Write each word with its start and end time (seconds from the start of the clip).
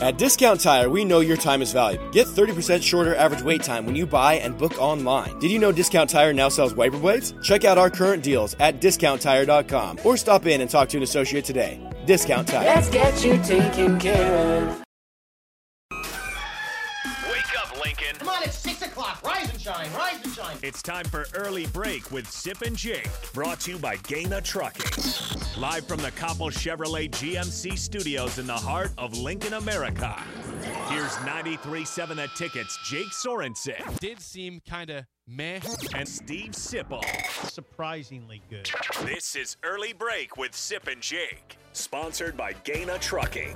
At 0.00 0.16
Discount 0.16 0.60
Tire, 0.60 0.88
we 0.88 1.04
know 1.04 1.20
your 1.20 1.36
time 1.36 1.60
is 1.60 1.74
valuable. 1.74 2.08
Get 2.08 2.26
30% 2.26 2.82
shorter 2.82 3.14
average 3.16 3.42
wait 3.42 3.62
time 3.62 3.84
when 3.84 3.94
you 3.94 4.06
buy 4.06 4.34
and 4.34 4.56
book 4.56 4.80
online. 4.80 5.38
Did 5.40 5.50
you 5.50 5.58
know 5.58 5.72
Discount 5.72 6.08
Tire 6.08 6.32
now 6.32 6.48
sells 6.48 6.74
wiper 6.74 6.98
blades? 6.98 7.34
Check 7.42 7.66
out 7.66 7.76
our 7.76 7.90
current 7.90 8.22
deals 8.22 8.56
at 8.60 8.80
discounttire.com 8.80 9.98
or 10.02 10.16
stop 10.16 10.46
in 10.46 10.62
and 10.62 10.70
talk 10.70 10.88
to 10.90 10.96
an 10.96 11.02
associate 11.02 11.44
today. 11.44 11.78
Discount 12.06 12.48
Tire. 12.48 12.64
Let's 12.64 12.88
get 12.88 13.22
you 13.22 13.36
taken 13.42 13.98
care 13.98 14.68
of. 14.68 14.82
Wake 17.30 17.58
up, 17.58 17.84
Lincoln. 17.84 18.16
Come 18.16 18.30
on, 18.30 18.42
it's 18.42 18.56
6 18.56 18.80
o'clock. 18.80 19.22
Rise 19.22 19.50
and 19.50 19.60
shine, 19.60 19.92
rise 19.92 20.18
and 20.24 20.32
shine. 20.32 20.56
It's 20.62 20.80
time 20.80 21.04
for 21.04 21.26
Early 21.34 21.66
Break 21.66 22.10
with 22.10 22.26
Sip 22.30 22.62
and 22.62 22.74
Jake, 22.74 23.10
brought 23.34 23.60
to 23.60 23.72
you 23.72 23.78
by 23.78 23.96
Gana 23.96 24.40
Trucking. 24.40 25.49
Live 25.60 25.86
from 25.86 26.00
the 26.00 26.10
Copple 26.12 26.50
Chevrolet 26.50 27.10
GMC 27.10 27.76
studios 27.76 28.38
in 28.38 28.46
the 28.46 28.52
heart 28.54 28.92
of 28.96 29.18
Lincoln, 29.18 29.52
America. 29.52 30.18
Here's 30.88 31.12
93.7 31.16 32.16
The 32.16 32.28
Tickets, 32.34 32.78
Jake 32.82 33.08
Sorensen 33.08 33.98
Did 33.98 34.22
seem 34.22 34.62
kind 34.66 34.88
of 34.88 35.04
meh. 35.28 35.60
and 35.94 36.08
Steve 36.08 36.52
Sipple. 36.52 37.04
surprisingly 37.50 38.40
good. 38.48 38.70
This 39.04 39.36
is 39.36 39.58
Early 39.62 39.92
Break 39.92 40.38
with 40.38 40.56
Sip 40.56 40.88
and 40.88 41.02
Jake, 41.02 41.58
sponsored 41.74 42.38
by 42.38 42.54
Gana 42.64 42.98
Trucking. 42.98 43.54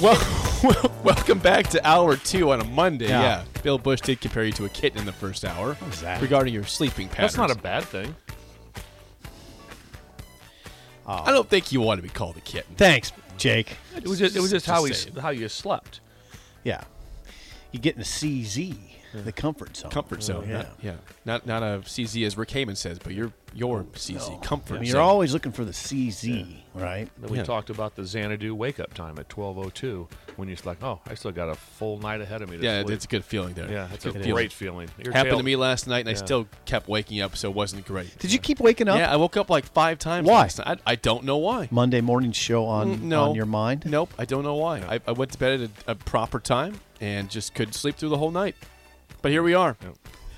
Well, 0.00 0.41
welcome 1.02 1.40
back 1.40 1.66
to 1.68 1.84
hour 1.86 2.16
two 2.16 2.52
on 2.52 2.60
a 2.60 2.64
Monday. 2.64 3.08
Yeah. 3.08 3.20
Yeah. 3.22 3.44
Bill 3.62 3.78
Bush 3.78 4.00
did 4.00 4.20
compare 4.20 4.44
you 4.44 4.52
to 4.52 4.64
a 4.64 4.68
kitten 4.68 5.00
in 5.00 5.06
the 5.06 5.12
first 5.12 5.44
hour 5.44 5.76
was 5.86 6.00
that? 6.02 6.22
regarding 6.22 6.54
your 6.54 6.64
sleeping 6.64 7.08
patterns. 7.08 7.34
That's 7.34 7.36
not 7.36 7.50
a 7.50 7.60
bad 7.60 7.84
thing. 7.84 8.14
I 11.04 11.32
don't 11.32 11.48
think 11.48 11.72
you 11.72 11.80
want 11.80 11.98
to 11.98 12.02
be 12.02 12.08
called 12.08 12.36
a 12.36 12.40
kitten. 12.40 12.74
Thanks, 12.76 13.12
Jake. 13.36 13.76
It 13.96 14.06
was 14.06 14.18
just, 14.18 14.36
it 14.36 14.40
was 14.40 14.50
just 14.50 14.64
how 14.64 14.84
he 14.84 14.92
saying. 14.94 15.16
how 15.16 15.30
you 15.30 15.48
slept. 15.48 16.00
Yeah. 16.62 16.84
You 17.72 17.80
get 17.80 17.94
in 17.94 17.98
the 17.98 18.06
CZ, 18.06 18.76
the 19.12 19.32
comfort 19.32 19.76
zone. 19.76 19.90
Comfort 19.90 20.22
zone. 20.22 20.46
Yeah. 20.48 20.56
Not, 20.56 20.66
yeah. 20.82 20.94
Not 21.24 21.46
not 21.46 21.62
a 21.62 21.80
CZ 21.84 22.26
as 22.26 22.36
Rick 22.36 22.50
Heyman 22.50 22.76
says, 22.76 22.98
but 22.98 23.12
you're 23.14 23.32
your 23.54 23.84
CZ 23.84 24.42
comfort 24.42 24.76
I 24.76 24.78
mean, 24.78 24.86
zone. 24.86 24.94
you're 24.94 25.02
always 25.02 25.34
looking 25.34 25.52
for 25.52 25.64
the 25.64 25.72
CZ, 25.72 26.56
right? 26.74 27.08
We 27.20 27.36
Yeah. 27.36 27.44
talked 27.44 27.68
about 27.68 27.96
the 27.96 28.04
Xanadu 28.06 28.54
wake 28.54 28.80
up 28.80 28.94
time 28.94 29.18
at 29.18 29.28
12:02 29.28 30.08
when 30.36 30.48
you're 30.48 30.56
like, 30.64 30.82
oh, 30.82 31.00
I 31.06 31.14
still 31.14 31.32
got 31.32 31.50
a 31.50 31.54
full 31.54 31.98
night 31.98 32.22
ahead 32.22 32.40
of 32.40 32.48
me. 32.48 32.56
To 32.56 32.62
yeah, 32.64 32.82
sleep. 32.82 32.94
it's 32.94 33.04
a 33.04 33.08
good 33.08 33.24
feeling 33.26 33.52
there. 33.52 33.70
yeah, 33.70 33.88
it's 33.92 34.06
a 34.06 34.10
good 34.12 34.22
great 34.32 34.52
feeling. 34.52 34.88
Your 35.04 35.12
Happened 35.12 35.32
tail- 35.32 35.38
to 35.40 35.44
me 35.44 35.56
last 35.56 35.86
night, 35.86 36.00
and 36.00 36.08
I 36.08 36.14
still 36.14 36.48
kept 36.64 36.88
waking 36.88 37.20
up, 37.20 37.36
so 37.36 37.50
it 37.50 37.54
wasn't 37.54 37.84
great. 37.84 38.18
Did 38.18 38.32
you 38.32 38.38
keep 38.38 38.58
waking 38.58 38.88
up? 38.88 38.96
Yeah, 38.98 39.12
I 39.12 39.16
woke 39.16 39.36
up 39.36 39.50
like 39.50 39.66
five 39.66 39.98
times. 39.98 40.26
Why? 40.26 40.40
last 40.42 40.58
night. 40.58 40.80
I, 40.86 40.92
I 40.92 40.94
don't 40.94 41.24
know 41.24 41.36
why. 41.36 41.68
Monday 41.70 42.00
morning 42.00 42.32
show 42.32 42.64
on, 42.64 42.96
Mm, 42.96 43.02
no. 43.02 43.24
on 43.30 43.34
your 43.34 43.44
mind? 43.46 43.84
Nope, 43.86 44.14
I 44.18 44.24
don't 44.24 44.44
know 44.44 44.54
why. 44.54 44.78
I, 44.80 45.00
I 45.06 45.12
went 45.12 45.32
to 45.32 45.38
bed 45.38 45.60
at 45.60 45.70
a, 45.86 45.90
a 45.90 45.94
proper 45.94 46.40
time 46.40 46.80
and 47.02 47.28
just 47.28 47.54
couldn't 47.54 47.74
sleep 47.74 47.96
through 47.96 48.08
the 48.10 48.16
whole 48.18 48.30
night. 48.30 48.56
But 49.22 49.30
here 49.30 49.42
we 49.42 49.54
are, 49.54 49.76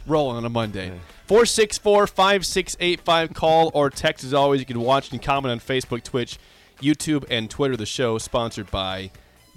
rolling 0.06 0.36
on 0.36 0.44
a 0.44 0.50
Monday. 0.50 0.92
464 1.26 2.06
5685. 2.06 3.32
Call 3.34 3.70
or 3.72 3.88
text 3.88 4.24
as 4.24 4.34
always. 4.34 4.60
You 4.60 4.66
can 4.66 4.80
watch 4.80 5.10
and 5.10 5.22
comment 5.22 5.52
on 5.52 5.58
Facebook, 5.60 6.02
Twitch, 6.02 6.38
YouTube, 6.80 7.24
and 7.30 7.48
Twitter. 7.50 7.76
The 7.76 7.86
show 7.86 8.18
sponsored 8.18 8.70
by 8.70 9.10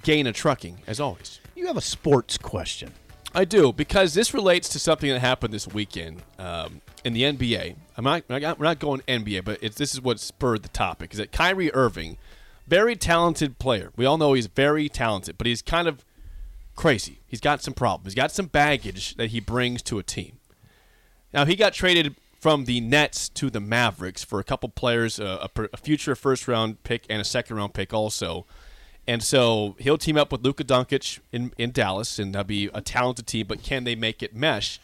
Gana 0.03 0.31
Trucking, 0.31 0.79
as 0.87 1.01
always. 1.01 1.41
You 1.55 1.67
have 1.67 1.75
a 1.75 1.81
sports 1.81 2.37
question. 2.37 2.93
I 3.35 3.43
do 3.43 3.73
because 3.73 4.13
this 4.13 4.33
relates 4.33 4.69
to 4.69 4.79
something 4.79 5.09
that 5.11 5.19
happened 5.19 5.53
this 5.53 5.67
weekend 5.67 6.23
um, 6.39 6.81
in 7.03 7.11
the 7.13 7.23
NBA. 7.23 7.75
I'm 7.97 8.03
not, 8.05 8.23
I'm 8.29 8.41
not- 8.41 8.57
we're 8.57 8.65
not 8.65 8.79
going 8.79 9.01
NBA, 9.01 9.43
but 9.43 9.59
it's, 9.61 9.75
this 9.75 9.93
is 9.93 10.01
what 10.01 10.19
spurred 10.19 10.63
the 10.63 10.69
topic. 10.69 11.11
Is 11.11 11.17
that 11.17 11.33
Kyrie 11.33 11.71
Irving, 11.73 12.17
very 12.65 12.95
talented 12.95 13.59
player. 13.59 13.91
We 13.97 14.05
all 14.05 14.17
know 14.17 14.33
he's 14.33 14.47
very 14.47 14.87
talented, 14.87 15.37
but 15.37 15.45
he's 15.45 15.61
kind 15.61 15.87
of 15.89 16.05
crazy. 16.77 17.19
He's 17.27 17.41
got 17.41 17.61
some 17.61 17.73
problems. 17.73 18.13
He's 18.13 18.15
got 18.15 18.31
some 18.31 18.45
baggage 18.45 19.15
that 19.15 19.31
he 19.31 19.41
brings 19.41 19.81
to 19.83 19.99
a 19.99 20.03
team. 20.03 20.39
Now 21.33 21.43
he 21.43 21.57
got 21.57 21.73
traded 21.73 22.15
from 22.39 22.63
the 22.65 22.79
Nets 22.79 23.27
to 23.29 23.49
the 23.49 23.59
Mavericks 23.59 24.23
for 24.23 24.39
a 24.39 24.43
couple 24.43 24.69
players, 24.69 25.19
uh, 25.19 25.47
a, 25.53 25.63
a 25.73 25.77
future 25.77 26.15
first 26.15 26.47
round 26.47 26.83
pick 26.83 27.05
and 27.09 27.19
a 27.19 27.25
second 27.25 27.57
round 27.57 27.73
pick 27.73 27.93
also. 27.93 28.45
And 29.07 29.23
so 29.23 29.75
he'll 29.79 29.97
team 29.97 30.17
up 30.17 30.31
with 30.31 30.43
Luka 30.43 30.63
Doncic 30.63 31.19
in, 31.31 31.51
in 31.57 31.71
Dallas, 31.71 32.19
and 32.19 32.33
that'll 32.35 32.45
be 32.45 32.69
a 32.73 32.81
talented 32.81 33.25
team. 33.25 33.47
But 33.47 33.63
can 33.63 33.83
they 33.83 33.95
make 33.95 34.21
it 34.21 34.35
mesh? 34.35 34.79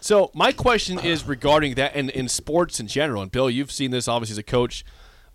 So 0.00 0.30
my 0.34 0.52
question 0.52 0.98
is 0.98 1.24
regarding 1.24 1.74
that, 1.74 1.92
and 1.94 2.10
in 2.10 2.28
sports 2.28 2.78
in 2.78 2.86
general. 2.86 3.22
And 3.22 3.32
Bill, 3.32 3.50
you've 3.50 3.72
seen 3.72 3.90
this 3.90 4.06
obviously 4.06 4.34
as 4.34 4.38
a 4.38 4.42
coach 4.42 4.84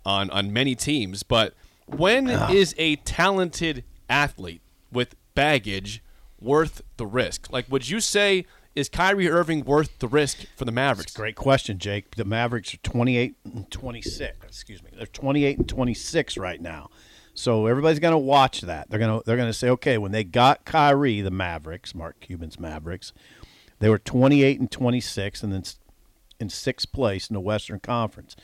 on 0.04 0.30
on 0.30 0.52
many 0.52 0.74
teams. 0.74 1.22
But 1.22 1.54
when 1.86 2.28
is 2.28 2.74
a 2.78 2.96
talented 2.96 3.84
athlete 4.08 4.62
with 4.90 5.14
baggage 5.40 6.02
worth 6.38 6.82
the 6.98 7.06
risk? 7.06 7.50
Like, 7.50 7.70
would 7.70 7.88
you 7.88 8.00
say 8.00 8.44
is 8.74 8.90
Kyrie 8.90 9.30
Irving 9.30 9.64
worth 9.64 9.98
the 9.98 10.06
risk 10.06 10.44
for 10.54 10.66
the 10.66 10.72
Mavericks? 10.72 11.12
Great 11.12 11.34
question, 11.34 11.78
Jake. 11.78 12.14
The 12.14 12.26
Mavericks 12.26 12.74
are 12.74 12.78
28 12.78 13.36
and 13.44 13.70
26. 13.70 14.46
Excuse 14.46 14.82
me. 14.82 14.90
They're 14.94 15.06
28 15.06 15.58
and 15.58 15.68
26 15.68 16.36
right 16.36 16.60
now. 16.60 16.90
So 17.32 17.66
everybody's 17.66 18.00
going 18.00 18.12
to 18.12 18.18
watch 18.18 18.60
that. 18.60 18.90
They're 18.90 18.98
going 18.98 19.18
to 19.18 19.24
they're 19.24 19.38
going 19.38 19.48
to 19.48 19.54
say, 19.54 19.70
okay, 19.70 19.96
when 19.96 20.12
they 20.12 20.24
got 20.24 20.66
Kyrie, 20.66 21.22
the 21.22 21.30
Mavericks, 21.30 21.94
Mark 21.94 22.20
Cuban's 22.20 22.60
Mavericks, 22.60 23.14
they 23.78 23.88
were 23.88 23.98
28 23.98 24.60
and 24.60 24.70
26, 24.70 25.42
and 25.42 25.52
then 25.54 25.62
in 26.38 26.50
sixth 26.50 26.92
place 26.92 27.30
in 27.30 27.34
the 27.34 27.40
Western 27.40 27.80
Conference. 27.80 28.36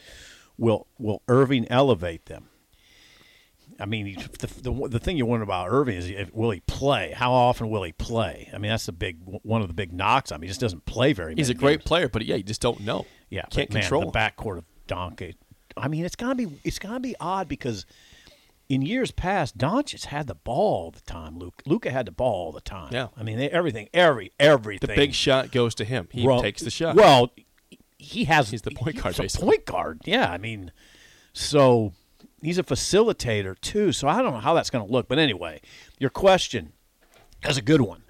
Will 0.57 0.87
Will 0.99 1.21
Irving 1.29 1.67
elevate 1.69 2.25
them? 2.25 2.49
I 3.79 3.87
mean, 3.87 4.17
the, 4.39 4.47
the, 4.63 4.89
the 4.89 4.99
thing 4.99 5.17
you 5.17 5.27
wonder 5.27 5.43
about 5.45 5.69
Irving 5.71 5.97
is 5.97 6.09
if, 6.09 6.33
will 6.33 6.51
he 6.51 6.61
play? 6.61 7.13
How 7.15 7.33
often 7.33 7.69
will 7.69 7.83
he 7.83 7.93
play? 7.93 8.51
I 8.55 8.59
mean, 8.59 8.71
that's 8.71 8.87
the 8.87 8.93
big 8.93 9.19
one 9.25 9.61
of 9.61 9.69
the 9.69 9.75
big 9.75 9.93
knocks 9.93 10.33
on 10.33 10.37
him. 10.37 10.43
He 10.43 10.49
just 10.49 10.61
doesn't 10.61 10.87
play 10.87 11.13
very. 11.13 11.33
Much. 11.33 11.39
He's 11.39 11.51
a 11.51 11.55
great 11.55 11.81
games. 11.81 11.85
player, 11.89 12.09
but 12.09 12.25
yeah, 12.25 12.37
you 12.37 12.43
just 12.43 12.63
don't 12.63 12.81
know. 12.81 13.07
Yeah, 13.29 13.43
can't 13.51 13.71
man, 13.73 13.83
control. 13.83 14.11
the 14.11 14.19
backcourt 14.19 14.59
of 14.59 14.65
Doncic. 14.89 15.35
I 15.77 15.89
mean, 15.89 16.05
it's 16.05 16.17
gonna 16.17 16.35
be 16.35 16.49
it's 16.65 16.79
gonna 16.79 17.01
be 17.01 17.15
odd 17.21 17.49
because 17.49 17.85
in 18.69 18.83
years 18.83 19.11
past, 19.11 19.59
Doncic 19.59 20.07
had 20.07 20.27
the 20.27 20.35
ball 20.35 20.85
all 20.85 20.91
the 20.91 21.03
time. 21.03 21.39
Luke 21.39 21.63
Luka 21.67 21.91
had 21.91 22.07
the 22.07 22.13
ball 22.13 22.47
all 22.47 22.53
the 22.53 22.61
time. 22.63 22.89
Yeah. 22.93 23.09
I 23.17 23.23
mean, 23.23 23.37
they, 23.37 23.51
everything, 23.51 23.89
every 23.93 24.33
everything. 24.41 24.89
The 24.89 24.95
big 24.95 25.13
shot 25.13 25.53
goes 25.53 25.75
to 25.77 25.85
him. 25.85 26.09
He 26.13 26.27
Well, 26.27 26.41
takes 26.41 26.63
the 26.63 26.71
shot. 26.71 26.97
Well, 26.97 27.31
he 27.99 28.25
has. 28.25 28.51
He's 28.51 28.63
the 28.63 28.71
point 28.71 28.97
guard, 28.97 29.15
He's 29.15 29.19
a 29.19 29.23
basically. 29.23 29.47
point 29.49 29.65
guard. 29.67 30.01
Yeah, 30.05 30.31
I 30.31 30.39
mean, 30.39 30.73
so 31.33 31.93
he's 32.43 32.59
a 32.59 32.63
facilitator 32.63 33.59
too. 33.61 33.93
So 33.93 34.09
I 34.09 34.23
don't 34.23 34.33
know 34.33 34.41
how 34.41 34.55
that's 34.55 34.71
going 34.71 34.87
to 34.87 34.93
look. 34.93 35.09
But 35.09 35.19
anyway, 35.19 35.61
your 35.99 36.11
question 36.11 36.73
is 37.49 37.57
a 37.57 37.63
good 37.63 37.81
one. 37.81 38.03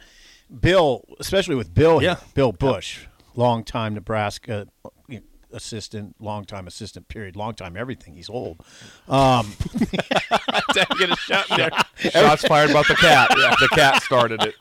Bill, 0.61 1.05
especially 1.19 1.57
with 1.57 1.75
Bill, 1.75 1.99
here, 1.99 2.11
Yeah. 2.11 2.17
Bill 2.35 2.53
Bush, 2.53 3.07
longtime 3.35 3.95
Nebraska 3.95 4.69
you 5.09 5.19
know, 5.19 5.25
assistant, 5.53 6.15
longtime 6.21 6.67
assistant. 6.69 7.09
Period. 7.09 7.35
Longtime 7.35 7.77
everything. 7.77 8.15
He's 8.15 8.31
old. 8.31 8.59
Um, 9.09 9.53
get 10.75 11.11
a 11.11 11.17
shot 11.17 11.51
in 11.51 11.57
there. 11.57 11.71
Shots 12.13 12.47
fired 12.47 12.71
about 12.71 12.87
the 12.89 12.95
cat. 12.95 13.31
The 13.31 13.69
cat 13.73 14.03
started 14.03 14.43
it. 14.43 14.55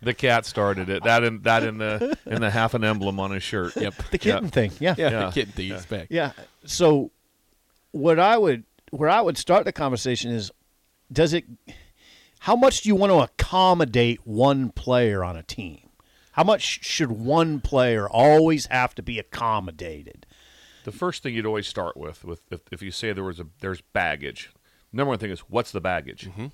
The 0.00 0.14
cat 0.14 0.46
started 0.46 0.88
it. 0.88 1.02
That 1.04 1.24
in 1.24 1.42
that 1.42 1.62
in 1.64 1.78
the 1.78 2.16
in 2.24 2.40
the 2.40 2.50
half 2.50 2.74
an 2.74 2.84
emblem 2.84 3.18
on 3.20 3.30
his 3.32 3.42
shirt. 3.42 3.76
Yep. 3.76 3.94
The 4.10 4.18
kitten 4.18 4.44
Yeah. 4.44 4.50
thing. 4.50 4.72
Yeah. 4.78 4.94
Yeah, 4.96 5.10
Yeah. 5.10 5.26
the 5.26 5.30
kitten 5.32 5.52
thing 5.52 5.72
is 5.72 5.86
back. 5.86 6.06
Yeah. 6.10 6.32
So 6.64 7.10
what 7.90 8.18
I 8.18 8.38
would 8.38 8.64
where 8.90 9.08
I 9.08 9.20
would 9.20 9.38
start 9.38 9.64
the 9.64 9.72
conversation 9.72 10.30
is 10.30 10.50
does 11.10 11.32
it 11.32 11.44
how 12.40 12.56
much 12.56 12.82
do 12.82 12.88
you 12.88 12.94
want 12.94 13.10
to 13.10 13.18
accommodate 13.18 14.20
one 14.24 14.70
player 14.70 15.24
on 15.24 15.36
a 15.36 15.42
team? 15.42 15.88
How 16.32 16.44
much 16.44 16.84
should 16.84 17.10
one 17.10 17.60
player 17.60 18.08
always 18.08 18.66
have 18.66 18.94
to 18.94 19.02
be 19.02 19.18
accommodated? 19.18 20.24
The 20.84 20.92
first 20.92 21.22
thing 21.22 21.34
you'd 21.34 21.46
always 21.46 21.66
start 21.66 21.96
with, 21.96 22.24
with 22.24 22.42
if, 22.50 22.60
if 22.70 22.80
you 22.80 22.90
say 22.90 23.12
there 23.12 23.24
was 23.24 23.40
a 23.40 23.46
there's 23.60 23.80
baggage, 23.80 24.50
number 24.92 25.10
one 25.10 25.18
thing 25.18 25.30
is 25.30 25.40
what's 25.40 25.72
the 25.72 25.80
baggage? 25.80 26.28
Mm-hmm. 26.28 26.46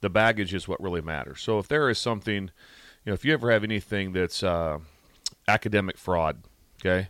The 0.00 0.10
baggage 0.10 0.54
is 0.54 0.68
what 0.68 0.80
really 0.80 1.00
matters. 1.00 1.40
So 1.42 1.58
if 1.58 1.66
there 1.66 1.90
is 1.90 1.98
something, 1.98 2.44
you 2.44 2.50
know, 3.06 3.14
if 3.14 3.24
you 3.24 3.32
ever 3.32 3.50
have 3.50 3.64
anything 3.64 4.12
that's 4.12 4.42
uh, 4.42 4.78
academic 5.48 5.98
fraud, 5.98 6.44
okay, 6.80 7.08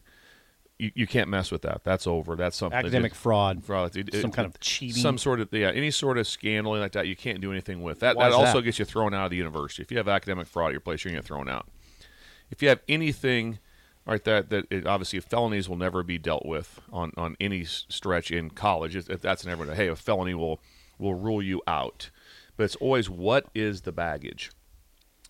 you, 0.78 0.90
you 0.94 1.06
can't 1.06 1.28
mess 1.28 1.50
with 1.50 1.62
that. 1.62 1.82
That's 1.84 2.06
over. 2.06 2.34
That's 2.36 2.56
something 2.56 2.76
Academic 2.78 3.14
fraud, 3.14 3.64
fraud, 3.64 3.96
it- 3.96 4.12
it- 4.14 4.20
some 4.20 4.32
kind 4.32 4.46
of 4.46 4.58
cheating. 4.60 5.00
some 5.02 5.18
sort 5.18 5.40
of 5.40 5.48
yeah, 5.52 5.70
any 5.70 5.90
sort 5.90 6.18
of 6.18 6.26
scandal 6.26 6.76
like 6.76 6.92
that. 6.92 7.06
You 7.06 7.16
can't 7.16 7.40
do 7.40 7.52
anything 7.52 7.82
with 7.82 8.00
that. 8.00 8.16
Why 8.16 8.28
that 8.28 8.34
also 8.34 8.54
that? 8.58 8.62
gets 8.62 8.78
you 8.78 8.84
thrown 8.84 9.14
out 9.14 9.26
of 9.26 9.30
the 9.30 9.36
university. 9.36 9.82
If 9.82 9.90
you 9.90 9.98
have 9.98 10.08
academic 10.08 10.46
fraud 10.46 10.68
at 10.68 10.72
your 10.72 10.80
place, 10.80 11.04
you're 11.04 11.12
gonna 11.12 11.20
get 11.22 11.26
thrown 11.26 11.48
out. 11.48 11.68
If 12.50 12.62
you 12.62 12.68
have 12.68 12.80
anything, 12.88 13.58
right, 14.06 14.22
that 14.24 14.50
that 14.50 14.66
it, 14.70 14.86
obviously 14.86 15.20
felonies 15.20 15.68
will 15.68 15.76
never 15.76 16.02
be 16.02 16.18
dealt 16.18 16.44
with 16.44 16.80
on 16.92 17.12
on 17.16 17.36
any 17.40 17.64
stretch 17.64 18.30
in 18.30 18.50
college. 18.50 18.96
If 18.96 19.08
if 19.08 19.20
that's 19.20 19.46
never 19.46 19.72
hey, 19.74 19.88
a 19.88 19.96
felony 19.96 20.34
will 20.34 20.60
will 20.98 21.14
rule 21.14 21.42
you 21.42 21.62
out. 21.66 22.10
But 22.56 22.64
it's 22.64 22.76
always 22.76 23.08
what 23.10 23.46
is 23.54 23.82
the 23.82 23.92
baggage. 23.92 24.50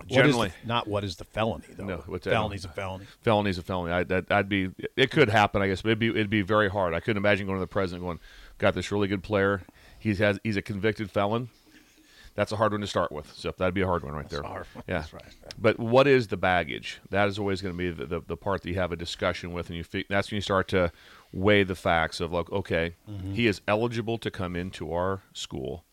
What 0.01 0.11
is 0.11 0.17
Generally, 0.17 0.49
the- 0.63 0.67
not 0.69 0.89
what 0.89 1.05
is 1.05 1.17
the 1.17 1.25
felony 1.25 1.65
though. 1.77 1.85
No, 1.85 1.97
what's 2.07 2.27
felony's 2.27 2.65
a 2.65 2.69
felony. 2.69 3.07
felony's 3.23 3.59
a 3.59 3.63
felony. 3.63 3.93
I, 3.93 4.03
that, 4.05 4.31
I'd 4.31 4.49
be. 4.49 4.71
It 4.97 5.11
could 5.11 5.29
happen, 5.29 5.63
I 5.63 5.69
guess, 5.69 5.83
but 5.83 5.91
it'd 5.91 5.99
be 6.01 6.09
it'd 6.09 6.29
be 6.31 6.43
very 6.43 6.69
hard. 6.69 6.95
I 6.95 7.01
couldn't 7.01 7.19
imagine 7.19 7.47
going 7.47 7.59
to 7.59 7.61
the 7.61 7.67
president 7.69 8.03
going, 8.03 8.19
"Got 8.59 8.75
this 8.75 8.91
really 8.91 9.07
good 9.09 9.23
player. 9.23 9.63
He's 9.99 10.19
has 10.19 10.41
he's 10.43 10.57
a 10.57 10.63
convicted 10.63 11.11
felon." 11.11 11.49
That's 12.35 12.51
a 12.51 12.57
hard 12.57 12.73
one 12.73 12.81
to 12.81 12.87
start 12.89 13.13
with. 13.13 13.33
So 13.33 13.55
that'd 13.57 13.75
be 13.75 13.83
a 13.83 13.87
hard 13.87 14.03
one 14.03 14.13
right 14.13 14.29
there. 14.29 14.41
a 14.41 14.47
hard 14.49 14.67
one. 14.75 14.83
Yeah, 14.89 14.99
That's 14.99 15.13
right. 15.15 15.23
But 15.57 15.79
what 15.79 16.09
is 16.09 16.27
the 16.27 16.37
baggage? 16.37 16.99
That 17.11 17.29
is 17.29 17.39
always 17.39 17.63
going 17.63 17.75
to 17.75 17.79
be 17.79 17.91
the, 17.93 18.07
the, 18.07 18.21
the 18.27 18.37
part 18.37 18.63
that 18.63 18.69
you 18.71 18.75
have 18.75 18.91
a 18.91 18.97
discussion 18.97 19.53
with, 19.53 19.71
and 19.71 19.77
you 19.79 20.05
that's 20.11 20.33
when 20.33 20.39
you 20.39 20.41
start 20.43 20.67
to 20.69 20.91
weigh 21.33 21.63
the 21.63 21.77
facts 21.77 22.19
of 22.19 22.33
like, 22.33 22.51
okay, 22.51 22.97
Mm-hmm. 23.09 23.35
he 23.35 23.47
is 23.47 23.61
eligible 23.69 24.19
to 24.19 24.33
come 24.33 24.57
into 24.57 24.93
our 24.93 25.23
school. 25.33 25.85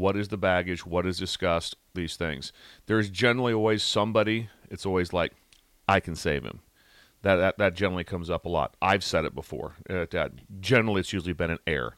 What 0.00 0.16
is 0.16 0.28
the 0.28 0.38
baggage? 0.38 0.86
What 0.86 1.06
is 1.06 1.18
discussed? 1.18 1.76
These 1.94 2.16
things. 2.16 2.52
There's 2.86 3.10
generally 3.10 3.52
always 3.52 3.82
somebody. 3.82 4.48
It's 4.70 4.86
always 4.86 5.12
like, 5.12 5.32
I 5.86 6.00
can 6.00 6.16
save 6.16 6.44
him. 6.44 6.60
That 7.22 7.36
that, 7.36 7.58
that 7.58 7.74
generally 7.74 8.04
comes 8.04 8.30
up 8.30 8.46
a 8.46 8.48
lot. 8.48 8.76
I've 8.80 9.04
said 9.04 9.26
it 9.26 9.34
before. 9.34 9.74
Uh, 9.88 10.06
that 10.10 10.32
generally, 10.60 11.00
it's 11.00 11.12
usually 11.12 11.34
been 11.34 11.50
an 11.50 11.58
error 11.66 11.96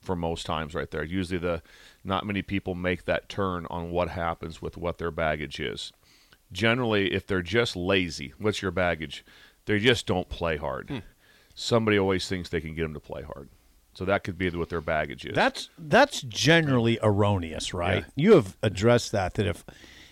for 0.00 0.16
most 0.16 0.44
times 0.46 0.74
right 0.74 0.90
there. 0.90 1.04
Usually, 1.04 1.38
the 1.38 1.62
not 2.02 2.26
many 2.26 2.42
people 2.42 2.74
make 2.74 3.04
that 3.04 3.28
turn 3.28 3.66
on 3.70 3.90
what 3.90 4.08
happens 4.08 4.60
with 4.60 4.76
what 4.76 4.98
their 4.98 5.12
baggage 5.12 5.60
is. 5.60 5.92
Generally, 6.50 7.12
if 7.12 7.26
they're 7.26 7.42
just 7.42 7.76
lazy, 7.76 8.32
what's 8.38 8.62
your 8.62 8.72
baggage? 8.72 9.24
They 9.66 9.78
just 9.78 10.06
don't 10.06 10.28
play 10.28 10.56
hard. 10.56 11.02
Somebody 11.54 11.98
always 11.98 12.28
thinks 12.28 12.48
they 12.48 12.60
can 12.60 12.74
get 12.74 12.82
them 12.82 12.94
to 12.94 13.00
play 13.00 13.22
hard. 13.22 13.48
So 13.94 14.04
that 14.04 14.24
could 14.24 14.36
be 14.36 14.50
what 14.50 14.68
their 14.68 14.80
baggage 14.80 15.24
is. 15.24 15.34
That's 15.34 15.70
that's 15.78 16.20
generally 16.22 16.98
erroneous, 17.02 17.72
right? 17.72 18.04
Yeah. 18.16 18.24
You 18.24 18.32
have 18.34 18.56
addressed 18.62 19.12
that 19.12 19.34
that 19.34 19.46
if 19.46 19.64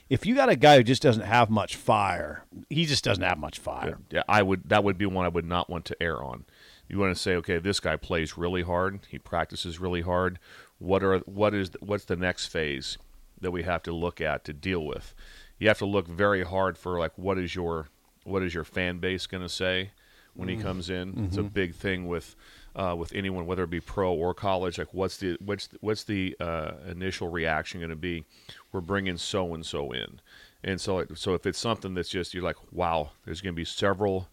if 0.08 0.26
you 0.26 0.34
got 0.34 0.49
a 0.49 0.56
guy 0.56 0.76
who 0.76 0.82
just 0.82 1.02
doesn't 1.02 1.25
have 1.25 1.49
much 1.50 1.75
fire, 1.75 2.44
he 2.69 2.84
just 2.84 3.02
doesn't 3.02 3.25
have 3.25 3.38
much 3.38 3.58
fire. 3.58 3.99
Yeah, 4.11 4.23
I 4.29 4.43
would. 4.43 4.69
That 4.69 4.84
would 4.84 4.99
be 4.99 5.06
one 5.06 5.25
I 5.25 5.31
would 5.31 5.46
not 5.46 5.70
want 5.70 5.84
to 5.87 6.02
err 6.02 6.23
on. 6.23 6.44
You 6.87 6.99
want 6.99 7.17
to 7.17 7.20
say, 7.20 7.34
okay, 7.37 7.58
this 7.58 7.81
guy 7.81 7.96
plays 7.96 8.37
really 8.37 8.62
hard. 8.62 9.00
He 9.08 9.19
practices 9.19 9.81
really 9.81 10.02
hard. 10.02 10.38
What 10.79 11.02
are 11.02 11.20
what 11.20 11.55
is 11.55 11.70
what's 11.81 12.05
the 12.05 12.17
next 12.17 12.49
phase 12.49 12.99
that 13.40 13.52
we 13.52 13.62
have 13.62 13.82
to 13.84 13.93
look 13.93 14.20
at 14.20 14.44
to 14.44 14.52
deal 14.52 14.84
with? 14.84 15.14
You 15.58 15.69
have 15.69 15.79
to 15.79 15.87
look 15.87 16.06
very 16.06 16.44
hard 16.44 16.76
for 16.76 16.99
like 16.99 17.17
what 17.17 17.38
is 17.38 17.55
your 17.55 17.88
what 18.25 18.43
is 18.43 18.52
your 18.52 18.64
fan 18.64 18.99
base 18.99 19.26
going 19.26 19.43
to 19.43 19.49
say 19.49 19.93
when 20.34 20.49
he 20.49 20.56
mm. 20.56 20.62
comes 20.62 20.90
in? 20.90 21.25
It's 21.25 21.37
a 21.37 21.40
mm-hmm. 21.40 21.49
big 21.49 21.75
thing 21.75 22.06
with 22.06 22.37
uh, 22.74 22.94
with 22.98 23.12
anyone, 23.14 23.46
whether 23.46 23.64
it 23.64 23.70
be 23.70 23.80
pro 23.80 24.12
or 24.12 24.34
college. 24.34 24.78
Like, 24.78 24.92
what's 24.94 25.16
the 25.19 25.36
what's 25.40 25.69
what's 25.80 26.04
the 26.04 26.36
uh, 26.40 26.72
initial 26.88 27.28
reaction 27.28 27.80
going 27.80 27.90
to 27.90 27.96
be? 27.96 28.24
We're 28.72 28.80
bringing 28.80 29.16
so 29.19 29.54
and 29.54 29.64
so 29.64 29.92
in, 29.92 30.20
and 30.64 30.80
so 30.80 31.04
so 31.14 31.34
if 31.34 31.46
it's 31.46 31.58
something 31.58 31.94
that's 31.94 32.08
just 32.08 32.32
you're 32.34 32.42
like, 32.42 32.56
wow, 32.72 33.10
there's 33.24 33.40
going 33.40 33.54
to 33.54 33.56
be 33.56 33.64
several 33.64 34.28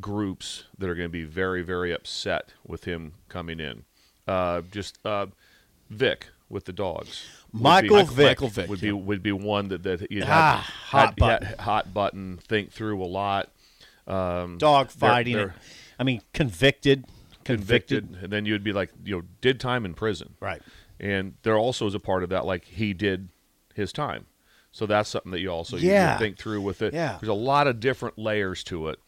groups 0.00 0.64
that 0.78 0.88
are 0.88 0.94
going 0.94 1.08
to 1.08 1.12
be 1.12 1.24
very 1.24 1.62
very 1.62 1.92
upset 1.92 2.52
with 2.66 2.84
him 2.84 3.12
coming 3.28 3.60
in. 3.60 3.84
Uh, 4.26 4.62
just 4.70 4.98
uh, 5.04 5.26
Vick 5.90 6.28
with 6.48 6.64
the 6.66 6.72
dogs. 6.72 7.24
would 7.52 7.58
be- 7.58 7.62
Michael 7.64 8.04
Vick. 8.04 8.26
Michael 8.26 8.48
Vick. 8.48 8.68
would 8.68 8.80
be 8.80 8.92
would 8.92 9.22
be 9.22 9.32
one 9.32 9.68
that 9.68 9.82
that 9.82 10.10
you'd 10.10 10.24
Ah, 10.24 10.56
have 10.90 11.06
hot 11.08 11.16
button. 11.16 11.58
hot 11.58 11.94
button. 11.94 12.36
Think 12.38 12.70
through 12.72 13.02
a 13.02 13.06
lot. 13.06 13.50
Um, 14.06 14.58
Dog 14.58 14.88
they're- 14.88 15.08
fighting. 15.10 15.36
they're 15.36 15.54
I 15.98 16.04
mean, 16.04 16.22
convicted, 16.32 17.04
convicted. 17.44 18.04
convicted, 18.04 18.24
and 18.24 18.32
then 18.32 18.46
you'd 18.46 18.64
be 18.64 18.72
like, 18.72 18.90
you 19.04 19.16
know, 19.16 19.22
did 19.40 19.60
time 19.60 19.84
in 19.84 19.94
prison, 19.94 20.34
Right. 20.40 20.62
And 21.00 21.34
there 21.42 21.56
also 21.58 21.86
is 21.88 21.94
a 21.96 22.00
part 22.00 22.22
of 22.22 22.28
that, 22.30 22.44
like 22.46 22.64
he 22.64 22.92
did 22.94 23.28
his 23.74 23.92
time. 23.92 24.26
So 24.70 24.86
that's 24.86 25.08
something 25.08 25.32
that 25.32 25.40
you 25.40 25.48
also 25.50 25.76
Yeah. 25.76 26.12
you 26.14 26.18
think 26.20 26.38
through 26.38 26.60
with 26.60 26.80
it. 26.80 26.94
Yeah. 26.94 27.18
There's 27.20 27.28
a 27.28 27.34
lot 27.34 27.66
of 27.66 27.80
different 27.80 28.18
layers 28.18 28.62
to 28.64 28.88
it. 28.88 28.98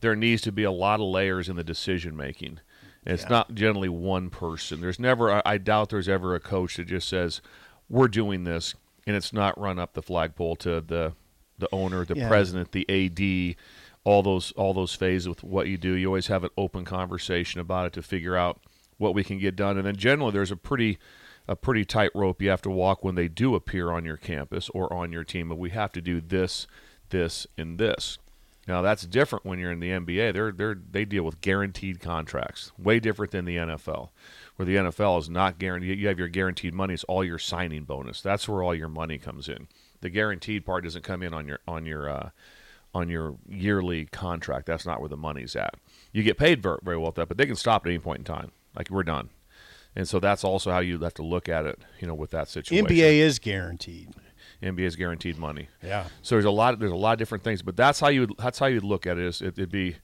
There 0.00 0.14
needs 0.14 0.42
to 0.42 0.52
be 0.52 0.64
a 0.64 0.70
lot 0.70 1.00
of 1.00 1.06
layers 1.06 1.48
in 1.48 1.56
the 1.56 1.64
decision 1.64 2.16
making. 2.16 2.60
And 3.06 3.14
it's 3.14 3.28
not 3.30 3.54
generally 3.54 3.88
one 3.88 4.28
person. 4.28 4.80
There's 4.82 4.98
never, 5.00 5.32
I- 5.32 5.42
I 5.46 5.58
doubt 5.58 5.88
there's 5.88 6.08
ever 6.08 6.34
a 6.34 6.40
coach 6.40 6.76
that 6.76 6.86
just 6.88 7.08
says, 7.08 7.40
we're 7.88 8.08
doing 8.08 8.44
this, 8.44 8.74
and 9.06 9.16
it's 9.16 9.32
not 9.32 9.58
run 9.58 9.78
up 9.78 9.94
the 9.94 10.02
flagpole 10.02 10.56
to 10.56 10.80
the 10.82 11.14
the 11.60 11.68
owner, 11.72 12.04
the 12.04 12.14
Yeah. 12.16 12.28
president, 12.28 12.70
the 12.70 12.86
AD, 12.88 13.56
all 14.08 14.22
those 14.22 14.52
all 14.52 14.72
those 14.72 14.94
phases 14.94 15.28
with 15.28 15.44
what 15.44 15.68
you 15.68 15.76
do. 15.76 15.92
You 15.92 16.06
always 16.06 16.28
have 16.28 16.42
an 16.42 16.50
open 16.56 16.86
conversation 16.86 17.60
about 17.60 17.86
it 17.86 17.92
to 17.92 18.02
figure 18.02 18.36
out 18.36 18.58
what 18.96 19.14
we 19.14 19.22
can 19.22 19.38
get 19.38 19.54
done. 19.54 19.76
And 19.76 19.86
then 19.86 19.96
generally 19.96 20.32
there's 20.32 20.50
a 20.50 20.56
pretty 20.56 20.98
a 21.46 21.54
pretty 21.54 21.84
tight 21.84 22.10
rope 22.14 22.40
you 22.40 22.48
have 22.48 22.62
to 22.62 22.70
walk 22.70 23.04
when 23.04 23.16
they 23.16 23.28
do 23.28 23.54
appear 23.54 23.90
on 23.90 24.06
your 24.06 24.16
campus 24.16 24.70
or 24.70 24.90
on 24.90 25.12
your 25.12 25.24
team. 25.24 25.50
But 25.50 25.58
we 25.58 25.70
have 25.70 25.92
to 25.92 26.00
do 26.00 26.22
this, 26.22 26.66
this, 27.10 27.46
and 27.58 27.78
this. 27.78 28.16
Now 28.66 28.80
that's 28.80 29.04
different 29.04 29.44
when 29.44 29.58
you're 29.58 29.72
in 29.72 29.80
the 29.80 29.90
NBA. 29.90 30.32
They're 30.32 30.52
they're 30.52 30.78
they 30.90 31.04
deal 31.04 31.24
with 31.24 31.42
guaranteed 31.42 32.00
contracts, 32.00 32.72
way 32.78 33.00
different 33.00 33.32
than 33.32 33.44
the 33.44 33.56
NFL, 33.56 34.08
where 34.56 34.64
the 34.64 34.76
NFL 34.76 35.18
is 35.18 35.28
not 35.28 35.58
guaranteed. 35.58 35.98
You 35.98 36.08
have 36.08 36.18
your 36.18 36.28
guaranteed 36.28 36.72
money; 36.72 36.94
it's 36.94 37.04
all 37.04 37.24
your 37.24 37.38
signing 37.38 37.84
bonus. 37.84 38.22
That's 38.22 38.48
where 38.48 38.62
all 38.62 38.74
your 38.74 38.88
money 38.88 39.18
comes 39.18 39.50
in. 39.50 39.68
The 40.00 40.08
guaranteed 40.08 40.64
part 40.64 40.84
doesn't 40.84 41.04
come 41.04 41.22
in 41.22 41.34
on 41.34 41.46
your 41.46 41.60
on 41.68 41.84
your 41.84 42.08
uh, 42.08 42.30
on 42.94 43.08
your 43.08 43.36
yearly 43.48 44.06
contract. 44.06 44.66
That's 44.66 44.86
not 44.86 45.00
where 45.00 45.08
the 45.08 45.16
money's 45.16 45.54
at. 45.56 45.74
You 46.12 46.22
get 46.22 46.38
paid 46.38 46.62
very, 46.62 46.98
well 46.98 47.08
at 47.08 47.14
that, 47.16 47.28
but 47.28 47.36
they 47.36 47.46
can 47.46 47.56
stop 47.56 47.86
at 47.86 47.90
any 47.90 47.98
point 47.98 48.18
in 48.18 48.24
time. 48.24 48.52
Like 48.76 48.90
we're 48.90 49.02
done, 49.02 49.30
and 49.96 50.08
so 50.08 50.20
that's 50.20 50.44
also 50.44 50.70
how 50.70 50.78
you 50.78 50.98
have 50.98 51.14
to 51.14 51.22
look 51.22 51.48
at 51.48 51.66
it. 51.66 51.80
You 52.00 52.06
know, 52.06 52.14
with 52.14 52.30
that 52.30 52.48
situation, 52.48 52.86
NBA 52.86 53.18
is 53.18 53.38
guaranteed. 53.38 54.14
NBA 54.62 54.80
is 54.80 54.96
guaranteed 54.96 55.38
money. 55.38 55.68
Yeah. 55.82 56.06
So 56.22 56.34
there's 56.34 56.44
a 56.44 56.50
lot. 56.50 56.74
Of, 56.74 56.80
There's 56.80 56.92
a 56.92 56.96
lot 56.96 57.12
of 57.12 57.18
different 57.18 57.44
things, 57.44 57.62
but 57.62 57.76
that's 57.76 58.00
how 58.00 58.08
you. 58.08 58.20
would 58.22 58.34
That's 58.38 58.58
how 58.58 58.66
you'd 58.66 58.84
look 58.84 59.06
at 59.06 59.18
it. 59.18 59.24
Is 59.24 59.40
it, 59.40 59.58
it'd 59.58 59.70
be 59.70 59.96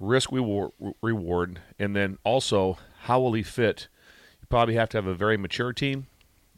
risk 0.00 0.30
reward, 0.32 0.72
reward, 1.02 1.60
and 1.78 1.94
then 1.94 2.18
also 2.24 2.78
how 3.02 3.20
will 3.20 3.32
he 3.32 3.42
fit? 3.42 3.88
You 4.40 4.46
probably 4.48 4.74
have 4.74 4.88
to 4.90 4.96
have 4.98 5.06
a 5.06 5.14
very 5.14 5.36
mature 5.36 5.72
team 5.72 6.06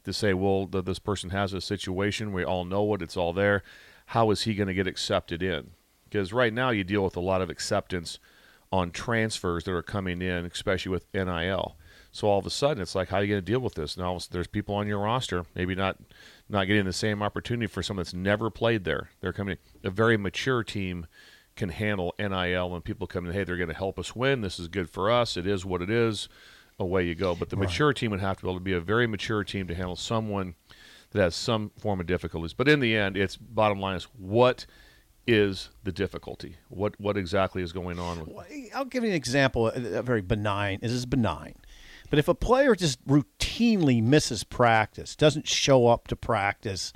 to 0.03 0.13
say, 0.13 0.33
well, 0.33 0.65
that 0.67 0.85
this 0.85 0.99
person 0.99 1.29
has 1.29 1.53
a 1.53 1.61
situation. 1.61 2.33
We 2.33 2.43
all 2.43 2.65
know 2.65 2.93
it. 2.93 3.01
It's 3.01 3.17
all 3.17 3.33
there. 3.33 3.63
How 4.11 4.29
is 4.29 4.41
he 4.41 4.55
going 4.55 4.67
to 4.67 4.73
get 4.73 4.87
accepted 4.87 5.41
in? 5.41 5.71
Because 6.03 6.33
right 6.33 6.53
now 6.53 6.69
you 6.71 6.83
deal 6.83 7.01
with 7.01 7.15
a 7.15 7.21
lot 7.21 7.41
of 7.41 7.49
acceptance 7.49 8.19
on 8.69 8.91
transfers 8.91 9.63
that 9.63 9.71
are 9.71 9.81
coming 9.81 10.21
in, 10.21 10.45
especially 10.45 10.91
with 10.91 11.05
NIL. 11.13 11.77
So 12.11 12.27
all 12.27 12.37
of 12.37 12.45
a 12.45 12.49
sudden, 12.49 12.83
it's 12.83 12.93
like, 12.93 13.07
how 13.07 13.17
are 13.17 13.23
you 13.23 13.29
going 13.29 13.45
to 13.45 13.51
deal 13.51 13.61
with 13.61 13.75
this? 13.75 13.95
Now 13.95 14.19
there's 14.29 14.47
people 14.47 14.75
on 14.75 14.85
your 14.85 14.99
roster, 14.99 15.45
maybe 15.55 15.75
not 15.75 15.97
not 16.49 16.67
getting 16.67 16.83
the 16.83 16.91
same 16.91 17.23
opportunity 17.23 17.67
for 17.67 17.81
someone 17.81 18.01
that's 18.01 18.13
never 18.13 18.49
played 18.49 18.83
there. 18.83 19.11
They're 19.21 19.31
coming. 19.31 19.55
A 19.81 19.89
very 19.89 20.17
mature 20.17 20.61
team 20.65 21.07
can 21.55 21.69
handle 21.69 22.13
NIL 22.19 22.69
when 22.69 22.81
people 22.81 23.07
come 23.07 23.25
in. 23.25 23.31
Hey, 23.31 23.45
they're 23.45 23.55
going 23.55 23.69
to 23.69 23.73
help 23.73 23.97
us 23.97 24.13
win. 24.13 24.41
This 24.41 24.59
is 24.59 24.67
good 24.67 24.89
for 24.89 25.09
us. 25.09 25.37
It 25.37 25.47
is 25.47 25.63
what 25.63 25.81
it 25.81 25.89
is. 25.89 26.27
Away 26.77 27.07
you 27.07 27.15
go. 27.15 27.33
But 27.33 27.49
the 27.49 27.55
mature 27.55 27.93
team 27.93 28.11
would 28.11 28.19
have 28.19 28.37
to 28.37 28.43
be 28.43 28.49
able 28.49 28.59
to 28.59 28.63
be 28.63 28.73
a 28.73 28.81
very 28.81 29.07
mature 29.07 29.45
team 29.45 29.67
to 29.67 29.75
handle 29.75 29.95
someone 29.95 30.55
that 31.11 31.21
has 31.21 31.35
some 31.35 31.71
form 31.79 31.99
of 31.99 32.07
difficulties. 32.07 32.53
But 32.53 32.67
in 32.67 32.79
the 32.79 32.95
end, 32.95 33.17
it's 33.17 33.37
bottom 33.37 33.79
line 33.79 33.95
is 33.95 34.05
what 34.17 34.65
is 35.27 35.69
the 35.83 35.91
difficulty? 35.91 36.57
What 36.69 36.99
what 36.99 37.17
exactly 37.17 37.61
is 37.61 37.71
going 37.71 37.99
on 37.99 38.27
I'll 38.73 38.85
give 38.85 39.03
you 39.03 39.09
an 39.09 39.15
example. 39.15 39.67
A 39.67 40.01
very 40.01 40.21
benign. 40.21 40.79
This 40.81 40.91
is 40.91 41.05
benign. 41.05 41.55
But 42.09 42.19
if 42.19 42.27
a 42.27 42.35
player 42.35 42.75
just 42.75 43.05
routinely 43.07 44.03
misses 44.03 44.43
practice, 44.43 45.15
doesn't 45.15 45.47
show 45.47 45.87
up 45.87 46.07
to 46.09 46.15
practice, 46.15 46.91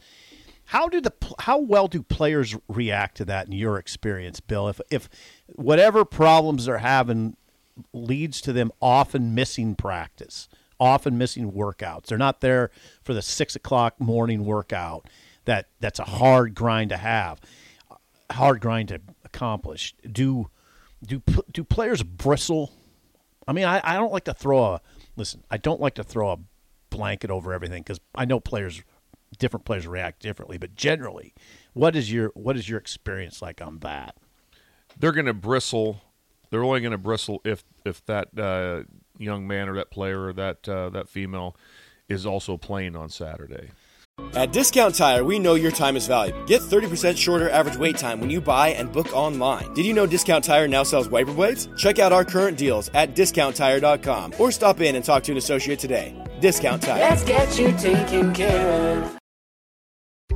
how 0.65 0.89
do 0.89 0.99
the 0.99 1.13
how 1.39 1.59
well 1.59 1.87
do 1.87 2.01
players 2.01 2.55
react 2.67 3.17
to 3.17 3.25
that 3.25 3.47
in 3.47 3.53
your 3.53 3.77
experience, 3.77 4.39
Bill? 4.39 4.67
If 4.67 4.81
if 4.89 5.09
whatever 5.47 6.03
problems 6.03 6.65
they're 6.65 6.79
having 6.79 7.37
leads 7.93 8.41
to 8.41 8.53
them 8.53 8.71
often 8.81 9.35
missing 9.35 9.75
practice, 9.75 10.49
often 10.79 11.17
missing 11.17 11.51
workouts, 11.51 12.05
they're 12.05 12.17
not 12.17 12.41
there 12.41 12.71
for 13.03 13.13
the 13.13 13.21
six 13.21 13.55
o'clock 13.55 13.99
morning 13.99 14.45
workout. 14.45 15.07
That 15.45 15.67
that's 15.79 15.99
a 15.99 16.03
hard 16.05 16.55
grind 16.55 16.89
to 16.89 16.97
have, 16.97 17.39
hard 18.31 18.61
grind 18.61 18.89
to 18.89 19.01
accomplish. 19.23 19.93
Do 20.11 20.49
do 21.05 21.21
do 21.51 21.63
players 21.63 22.01
bristle? 22.03 22.73
I 23.47 23.53
mean, 23.53 23.65
I, 23.65 23.79
I 23.83 23.93
don't 23.93 24.11
like 24.11 24.25
to 24.25 24.33
throw 24.33 24.63
a 24.63 24.81
listen. 25.15 25.43
I 25.51 25.57
don't 25.57 25.79
like 25.79 25.95
to 25.95 26.03
throw 26.03 26.31
a 26.31 26.37
blanket 26.89 27.29
over 27.29 27.53
everything 27.53 27.83
because 27.83 27.99
I 28.15 28.25
know 28.25 28.39
players, 28.39 28.81
different 29.37 29.65
players 29.65 29.85
react 29.85 30.21
differently. 30.21 30.57
But 30.57 30.75
generally, 30.75 31.35
what 31.73 31.95
is 31.95 32.11
your 32.11 32.31
what 32.33 32.57
is 32.57 32.67
your 32.67 32.79
experience 32.79 33.41
like 33.41 33.61
on 33.61 33.79
that? 33.79 34.15
they're 34.97 35.11
going 35.11 35.25
to 35.25 35.33
bristle. 35.33 36.01
They're 36.49 36.63
only 36.63 36.81
going 36.81 36.91
to 36.91 36.97
bristle 36.97 37.41
if 37.43 37.63
if 37.85 38.05
that 38.05 38.37
uh, 38.37 38.83
young 39.17 39.47
man 39.47 39.69
or 39.69 39.75
that 39.75 39.91
player 39.91 40.25
or 40.25 40.33
that 40.33 40.67
uh, 40.67 40.89
that 40.89 41.09
female 41.09 41.55
is 42.07 42.25
also 42.25 42.57
playing 42.57 42.95
on 42.95 43.09
Saturday. 43.09 43.71
At 44.33 44.53
Discount 44.53 44.95
Tire, 44.95 45.23
we 45.25 45.39
know 45.39 45.55
your 45.55 45.71
time 45.71 45.97
is 45.97 46.07
valuable. 46.07 46.45
Get 46.45 46.61
30% 46.61 47.17
shorter 47.17 47.49
average 47.49 47.75
wait 47.75 47.97
time 47.97 48.21
when 48.21 48.29
you 48.29 48.39
buy 48.39 48.69
and 48.69 48.91
book 48.91 49.13
online. 49.13 49.73
Did 49.73 49.85
you 49.85 49.93
know 49.93 50.05
Discount 50.05 50.43
Tire 50.43 50.67
now 50.67 50.83
sells 50.83 51.09
wiper 51.09 51.33
blades? 51.33 51.67
Check 51.77 51.99
out 51.99 52.13
our 52.13 52.23
current 52.23 52.57
deals 52.57 52.89
at 52.93 53.13
discounttire.com 53.13 54.35
or 54.39 54.51
stop 54.51 54.79
in 54.79 54.95
and 54.95 55.03
talk 55.03 55.23
to 55.23 55.31
an 55.31 55.37
associate 55.37 55.79
today. 55.79 56.15
Discount 56.39 56.81
Tire. 56.81 56.99
Let's 56.99 57.23
get 57.23 57.59
you 57.59 57.71
taken 57.73 58.33
care 58.33 59.03
of. 59.03 59.24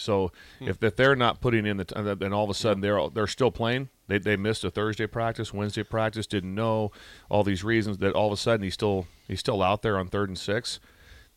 So 0.00 0.32
hmm. 0.58 0.68
if, 0.68 0.82
if 0.82 0.96
they're 0.96 1.16
not 1.16 1.40
putting 1.40 1.66
in 1.66 1.76
the 1.76 1.84
t- 1.84 1.94
uh, 1.94 2.14
then 2.14 2.32
all 2.32 2.44
of 2.44 2.50
a 2.50 2.54
sudden 2.54 2.80
they're 2.80 3.08
they're 3.10 3.26
still 3.26 3.50
playing. 3.50 3.88
They, 4.08 4.18
they 4.18 4.36
missed 4.36 4.64
a 4.64 4.70
Thursday 4.70 5.06
practice, 5.06 5.54
Wednesday 5.54 5.84
practice, 5.84 6.26
didn't 6.26 6.54
know 6.54 6.90
all 7.28 7.44
these 7.44 7.62
reasons 7.62 7.98
that 7.98 8.14
all 8.14 8.26
of 8.26 8.32
a 8.32 8.36
sudden 8.36 8.64
he's 8.64 8.74
still 8.74 9.06
he's 9.28 9.40
still 9.40 9.62
out 9.62 9.82
there 9.82 9.98
on 9.98 10.08
third 10.08 10.28
and 10.28 10.38
six. 10.38 10.80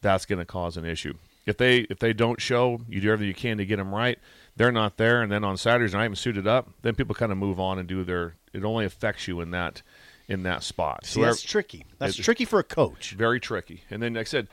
That's 0.02 0.26
going 0.26 0.40
to 0.40 0.46
cause 0.46 0.76
an 0.76 0.86
issue. 0.86 1.14
If 1.46 1.58
they 1.58 1.80
if 1.90 2.00
they 2.00 2.14
don't 2.14 2.42
show, 2.42 2.82
you 2.88 3.02
do 3.02 3.12
everything 3.12 3.28
you 3.28 3.34
can 3.34 3.58
to 3.58 3.66
get 3.66 3.78
them 3.78 3.94
right. 3.94 4.18
They're 4.56 4.72
not 4.72 4.98
there, 4.98 5.22
and 5.22 5.32
then 5.32 5.44
on 5.44 5.58
Saturdays 5.58 5.94
night, 5.94 6.06
and 6.06 6.18
suited 6.18 6.48
up, 6.48 6.70
then 6.84 6.96
people 6.96 7.16
kind 7.16 7.32
of 7.32 7.38
move 7.38 7.60
on 7.60 7.80
and 7.80 7.88
do 7.88 8.04
their. 8.04 8.36
It 8.54 8.64
only 8.64 8.86
affects 8.86 9.28
you 9.28 9.42
in 9.42 9.52
that 9.52 9.82
in 10.28 10.44
that 10.44 10.64
spot. 10.64 11.06
See, 11.06 11.22
that's 11.22 11.42
tricky. 11.42 11.86
That's 11.98 12.16
tricky 12.16 12.46
for 12.46 12.60
a 12.60 12.64
coach. 12.64 13.12
very 13.12 13.40
tricky. 13.40 13.84
And 13.90 14.02
then, 14.02 14.14
like 14.14 14.28
I 14.28 14.30
said, 14.30 14.48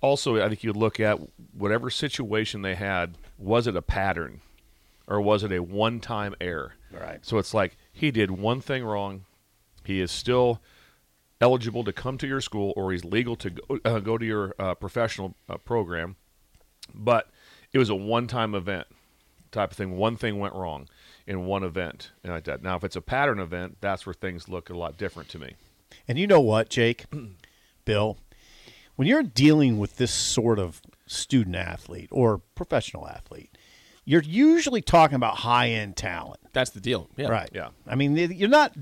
also, 0.00 0.42
I 0.42 0.48
think 0.48 0.62
you 0.62 0.72
look 0.72 1.00
at 1.00 1.18
whatever 1.52 1.90
situation 1.90 2.62
they 2.62 2.74
had. 2.74 3.16
Was 3.38 3.66
it 3.66 3.76
a 3.76 3.82
pattern, 3.82 4.40
or 5.06 5.20
was 5.20 5.44
it 5.44 5.52
a 5.52 5.62
one-time 5.62 6.34
error? 6.40 6.74
Right. 6.90 7.24
So 7.24 7.38
it's 7.38 7.54
like 7.54 7.76
he 7.92 8.10
did 8.10 8.30
one 8.30 8.60
thing 8.60 8.84
wrong. 8.84 9.24
He 9.84 10.00
is 10.00 10.10
still 10.10 10.60
eligible 11.40 11.84
to 11.84 11.92
come 11.92 12.18
to 12.18 12.26
your 12.26 12.40
school, 12.40 12.72
or 12.76 12.92
he's 12.92 13.04
legal 13.04 13.36
to 13.36 13.50
go, 13.50 13.78
uh, 13.84 14.00
go 14.00 14.18
to 14.18 14.26
your 14.26 14.54
uh, 14.58 14.74
professional 14.74 15.34
uh, 15.48 15.56
program. 15.58 16.16
But 16.92 17.30
it 17.72 17.78
was 17.78 17.90
a 17.90 17.94
one-time 17.94 18.54
event 18.54 18.86
type 19.52 19.70
of 19.70 19.76
thing. 19.76 19.96
One 19.96 20.16
thing 20.16 20.38
went 20.38 20.54
wrong 20.54 20.88
in 21.26 21.44
one 21.44 21.62
event, 21.62 22.12
and 22.24 22.32
like 22.32 22.44
that. 22.44 22.62
Now, 22.62 22.76
if 22.76 22.84
it's 22.84 22.96
a 22.96 23.00
pattern 23.00 23.38
event, 23.38 23.78
that's 23.80 24.06
where 24.06 24.14
things 24.14 24.48
look 24.48 24.70
a 24.70 24.76
lot 24.76 24.96
different 24.96 25.28
to 25.30 25.38
me. 25.38 25.54
And 26.06 26.18
you 26.18 26.26
know 26.26 26.40
what, 26.40 26.70
Jake, 26.70 27.06
Bill, 27.84 28.18
when 28.96 29.06
you're 29.06 29.22
dealing 29.22 29.78
with 29.78 29.96
this 29.96 30.12
sort 30.12 30.58
of 30.58 30.82
student 31.08 31.56
athlete 31.56 32.08
or 32.12 32.38
professional 32.54 33.08
athlete, 33.08 33.56
you're 34.04 34.22
usually 34.22 34.80
talking 34.80 35.16
about 35.16 35.36
high 35.38 35.68
end 35.68 35.96
talent. 35.96 36.40
That's 36.54 36.70
the 36.70 36.80
deal. 36.80 37.10
Yeah. 37.16 37.28
Right. 37.28 37.50
Yeah. 37.52 37.68
I 37.86 37.94
mean, 37.94 38.16
you're 38.16 38.48
not, 38.48 38.74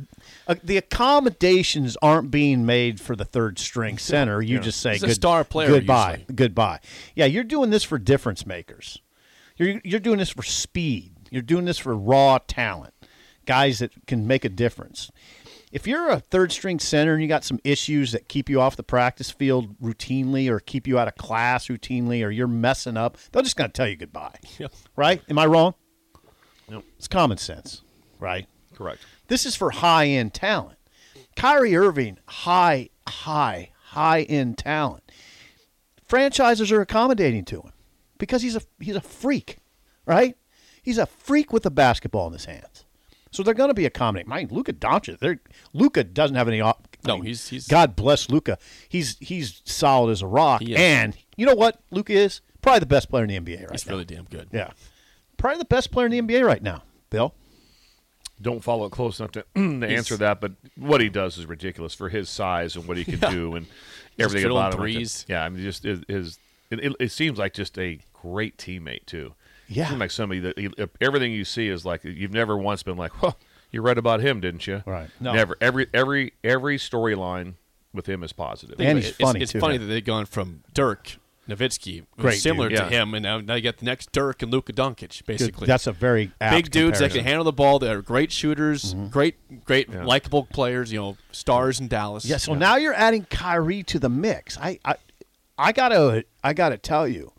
uh, 0.47 0.55
the 0.63 0.77
accommodations 0.77 1.97
aren't 2.01 2.31
being 2.31 2.65
made 2.65 3.01
for 3.01 3.17
the 3.17 3.25
third 3.25 3.59
string 3.59 3.99
center. 3.99 4.41
You 4.41 4.61
just 4.61 4.81
say, 4.81 4.93
He's 4.93 5.03
good, 5.03 5.15
star 5.15 5.43
player 5.45 5.69
goodbye, 5.69 6.19
usually. 6.19 6.35
goodbye. 6.35 6.81
Yeah, 7.17 7.25
you're 7.27 7.45
doing 7.45 7.71
this 7.71 7.83
for 7.83 7.99
difference 7.99 8.47
makers. 8.47 9.01
You're, 9.57 9.81
you're 9.83 10.01
doing 10.01 10.19
this 10.19 10.31
for 10.31 10.43
speed. 10.43 11.13
You're 11.31 11.43
doing 11.43 11.65
this 11.65 11.79
for 11.79 11.97
raw 11.97 12.39
talent, 12.47 12.95
guys 13.47 13.81
that 13.81 13.91
can 14.07 14.27
make 14.29 14.45
a 14.45 14.49
difference. 14.49 15.11
If 15.73 15.87
you're 15.87 16.11
a 16.11 16.21
third 16.21 16.53
string 16.53 16.79
center 16.79 17.13
and 17.13 17.23
you 17.23 17.29
got 17.29 17.45
some 17.45 17.59
issues 17.65 18.13
that 18.13 18.29
keep 18.29 18.49
you 18.49 18.61
off 18.61 18.77
the 18.77 18.83
practice 18.83 19.31
field 19.31 19.79
routinely 19.81 20.49
or 20.49 20.61
keep 20.61 20.87
you 20.87 20.99
out 20.99 21.09
of 21.09 21.17
class 21.17 21.67
routinely 21.67 22.25
or 22.25 22.31
you're 22.31 22.47
messing 22.47 22.97
up, 22.97 23.19
they're 23.33 23.43
just 23.43 23.57
going 23.57 23.71
to 23.71 23.73
tell 23.73 23.89
you 23.89 23.97
goodbye. 23.97 24.37
Yep. 24.59 24.73
Right? 24.95 25.23
Am 25.29 25.39
I 25.39 25.47
wrong? 25.47 25.75
Nope. 26.69 26.85
It's 26.97 27.09
common 27.09 27.37
sense, 27.37 27.83
right? 28.19 28.47
Correct. 28.75 29.01
This 29.29 29.45
is 29.45 29.55
for 29.55 29.71
high 29.71 30.07
end 30.07 30.33
talent. 30.35 30.79
Kyrie 31.37 31.77
Irving, 31.77 32.19
high, 32.27 32.89
high, 33.07 33.71
high 33.89 34.23
end 34.23 34.57
talent. 34.57 35.11
Franchises 36.07 36.73
are 36.73 36.81
accommodating 36.81 37.45
to 37.47 37.61
him 37.61 37.73
because 38.19 38.43
he's 38.43 38.57
a 38.57 38.63
he's 38.81 38.97
a 38.97 39.01
freak, 39.01 39.59
right? 40.07 40.37
He's 40.83 40.99
a 40.99 41.07
freak 41.07 41.53
with 41.53 41.65
the 41.65 41.71
basketball 41.71 42.29
in 42.29 42.33
his 42.33 42.47
hands. 42.47 42.86
So 43.37 43.43
they're 43.43 43.53
going 43.55 43.69
to 43.71 43.75
be 43.75 43.85
accommodating. 43.85 44.31
Mind 44.31 44.51
Luka 44.51 44.73
Doncic, 44.73 45.19
they're 45.19 45.39
Luka 45.75 46.03
doesn't 46.05 46.37
have 46.37 46.49
any. 46.49 46.61
op- 46.63 46.89
I 47.05 47.09
No, 47.09 47.17
mean, 47.17 47.27
he's- 47.27 47.49
he's- 47.49 47.67
God 47.69 47.95
bless 47.95 48.31
Luka. 48.31 48.59
He's 48.89 49.17
he's 49.21 49.61
solid 49.65 50.11
as 50.13 50.23
a 50.23 50.27
rock, 50.27 50.63
and 50.67 51.17
you 51.37 51.45
know 51.47 51.55
what? 51.55 51.81
Luka 51.91 52.13
is 52.15 52.41
probably 52.63 52.81
the 52.81 52.87
best 52.87 53.11
player 53.11 53.25
in 53.25 53.29
the 53.29 53.37
NBA 53.39 53.61
right 53.61 53.69
now. 53.69 53.73
He's 53.73 53.87
now. 53.87 53.93
really 53.93 54.05
damn 54.07 54.25
good. 54.25 54.49
yeah, 54.53 54.71
probably 55.37 55.59
the 55.59 55.65
best 55.67 55.91
player 55.93 56.07
in 56.07 56.13
the 56.13 56.21
NBA 56.23 56.45
right 56.47 56.63
now. 56.63 56.83
Bill, 57.11 57.35
don't 58.41 58.63
follow 58.63 58.87
it 58.87 58.91
close 58.93 59.21
enough 59.21 59.33
to, 59.33 59.45
to 59.55 59.87
answer 59.87 60.17
that, 60.17 60.41
but 60.41 60.53
what 60.77 61.01
he 61.01 61.09
does 61.09 61.39
is 61.39 61.47
ridiculous 61.47 61.95
for 61.95 62.09
his 62.09 62.29
size 62.29 62.75
and 62.77 62.87
what 62.87 62.97
he 62.97 63.05
can 63.05 63.19
do 63.31 63.55
and 63.55 63.67
everything 64.19 64.43
fiddling 64.45 64.63
about 64.63 64.75
him. 64.75 64.81
threes. 64.81 65.25
Yeah, 65.29 65.45
I 65.45 65.49
mean, 65.49 65.63
just 65.63 65.85
is, 65.85 66.01
is 66.09 66.39
it, 66.71 66.81
it, 66.85 66.93
it 67.01 67.13
seems 67.13 67.39
like 67.39 67.55
just 67.55 67.79
a 67.79 68.01
great 68.13 68.57
teammate 68.57 69.07
too. 69.07 69.35
Yeah. 69.69 69.89
seems 69.89 70.01
like 70.01 70.11
somebody 70.11 70.41
that 70.41 70.59
he, 70.59 70.69
everything 71.01 71.33
you 71.33 71.45
see 71.45 71.69
is 71.69 71.85
like 71.85 72.05
you've 72.05 72.33
never 72.33 72.57
once 72.57 72.83
been 72.83 72.97
like, 72.97 73.21
"Well, 73.23 73.37
you 73.71 73.83
read 73.83 73.99
about 73.99 74.21
him, 74.21 74.41
didn't 74.41 74.67
you?" 74.67 74.83
Right. 74.87 75.09
No. 75.21 75.33
Never. 75.33 75.57
Every 75.61 75.87
every 75.93 76.33
every 76.45 76.79
storyline 76.79 77.55
with 77.93 78.07
him 78.09 78.23
is 78.23 78.33
positive. 78.33 78.81
And 78.81 78.99
he's 78.99 79.09
It's- 79.09 79.21
funny, 79.29 79.41
It's, 79.43 79.53
too, 79.53 79.61
funny 79.61 79.79
man. 79.79 79.87
that 79.89 79.93
they've 79.95 80.05
gone 80.05 80.27
from 80.27 80.63
Dirk 80.75 81.17
Nowitzki, 81.49 82.05
Great 82.19 82.41
similar 82.41 82.69
dude. 82.69 82.79
to 82.79 82.85
Yeah. 82.85 83.03
him, 83.03 83.15
and 83.15 83.23
now, 83.23 83.39
now 83.41 83.55
you 83.55 83.63
got 83.63 83.77
the 83.79 83.85
next 83.85 84.11
Dirk 84.13 84.43
and 84.43 84.51
Luka 84.53 84.73
Doncic, 84.73 85.25
basically. 85.27 85.67
that's 85.67 85.87
a 85.87 85.93
very 85.93 86.33
apt 86.41 86.55
big 86.57 86.71
dudes 86.73 86.99
that 86.99 87.13
can 87.13 87.25
handle 87.25 87.45
the 87.45 87.53
ball. 87.53 87.79
They're 87.79 88.03
great 88.03 88.33
shooters, 88.33 88.93
mm-hmm. 88.95 89.07
great, 89.09 89.65
great, 89.65 89.89
Yeah. 89.89 90.05
likable 90.05 90.45
players. 90.45 90.93
You 90.93 90.99
know, 91.01 91.17
stars 91.31 91.79
in 91.81 91.87
Dallas. 91.89 92.25
Yeah, 92.25 92.37
so 92.39 92.55
now 92.55 92.77
you're 92.77 92.93
adding 92.95 93.25
Kyrie 93.31 93.85
to 93.85 93.99
the 94.01 94.09
mix. 94.09 94.59
I, 94.59 94.79
I, 94.85 94.97
I 95.57 95.71
gotta, 95.73 96.25
I 96.43 96.53
gotta 96.53 96.77
tell 96.79 97.07
you, 97.07 97.33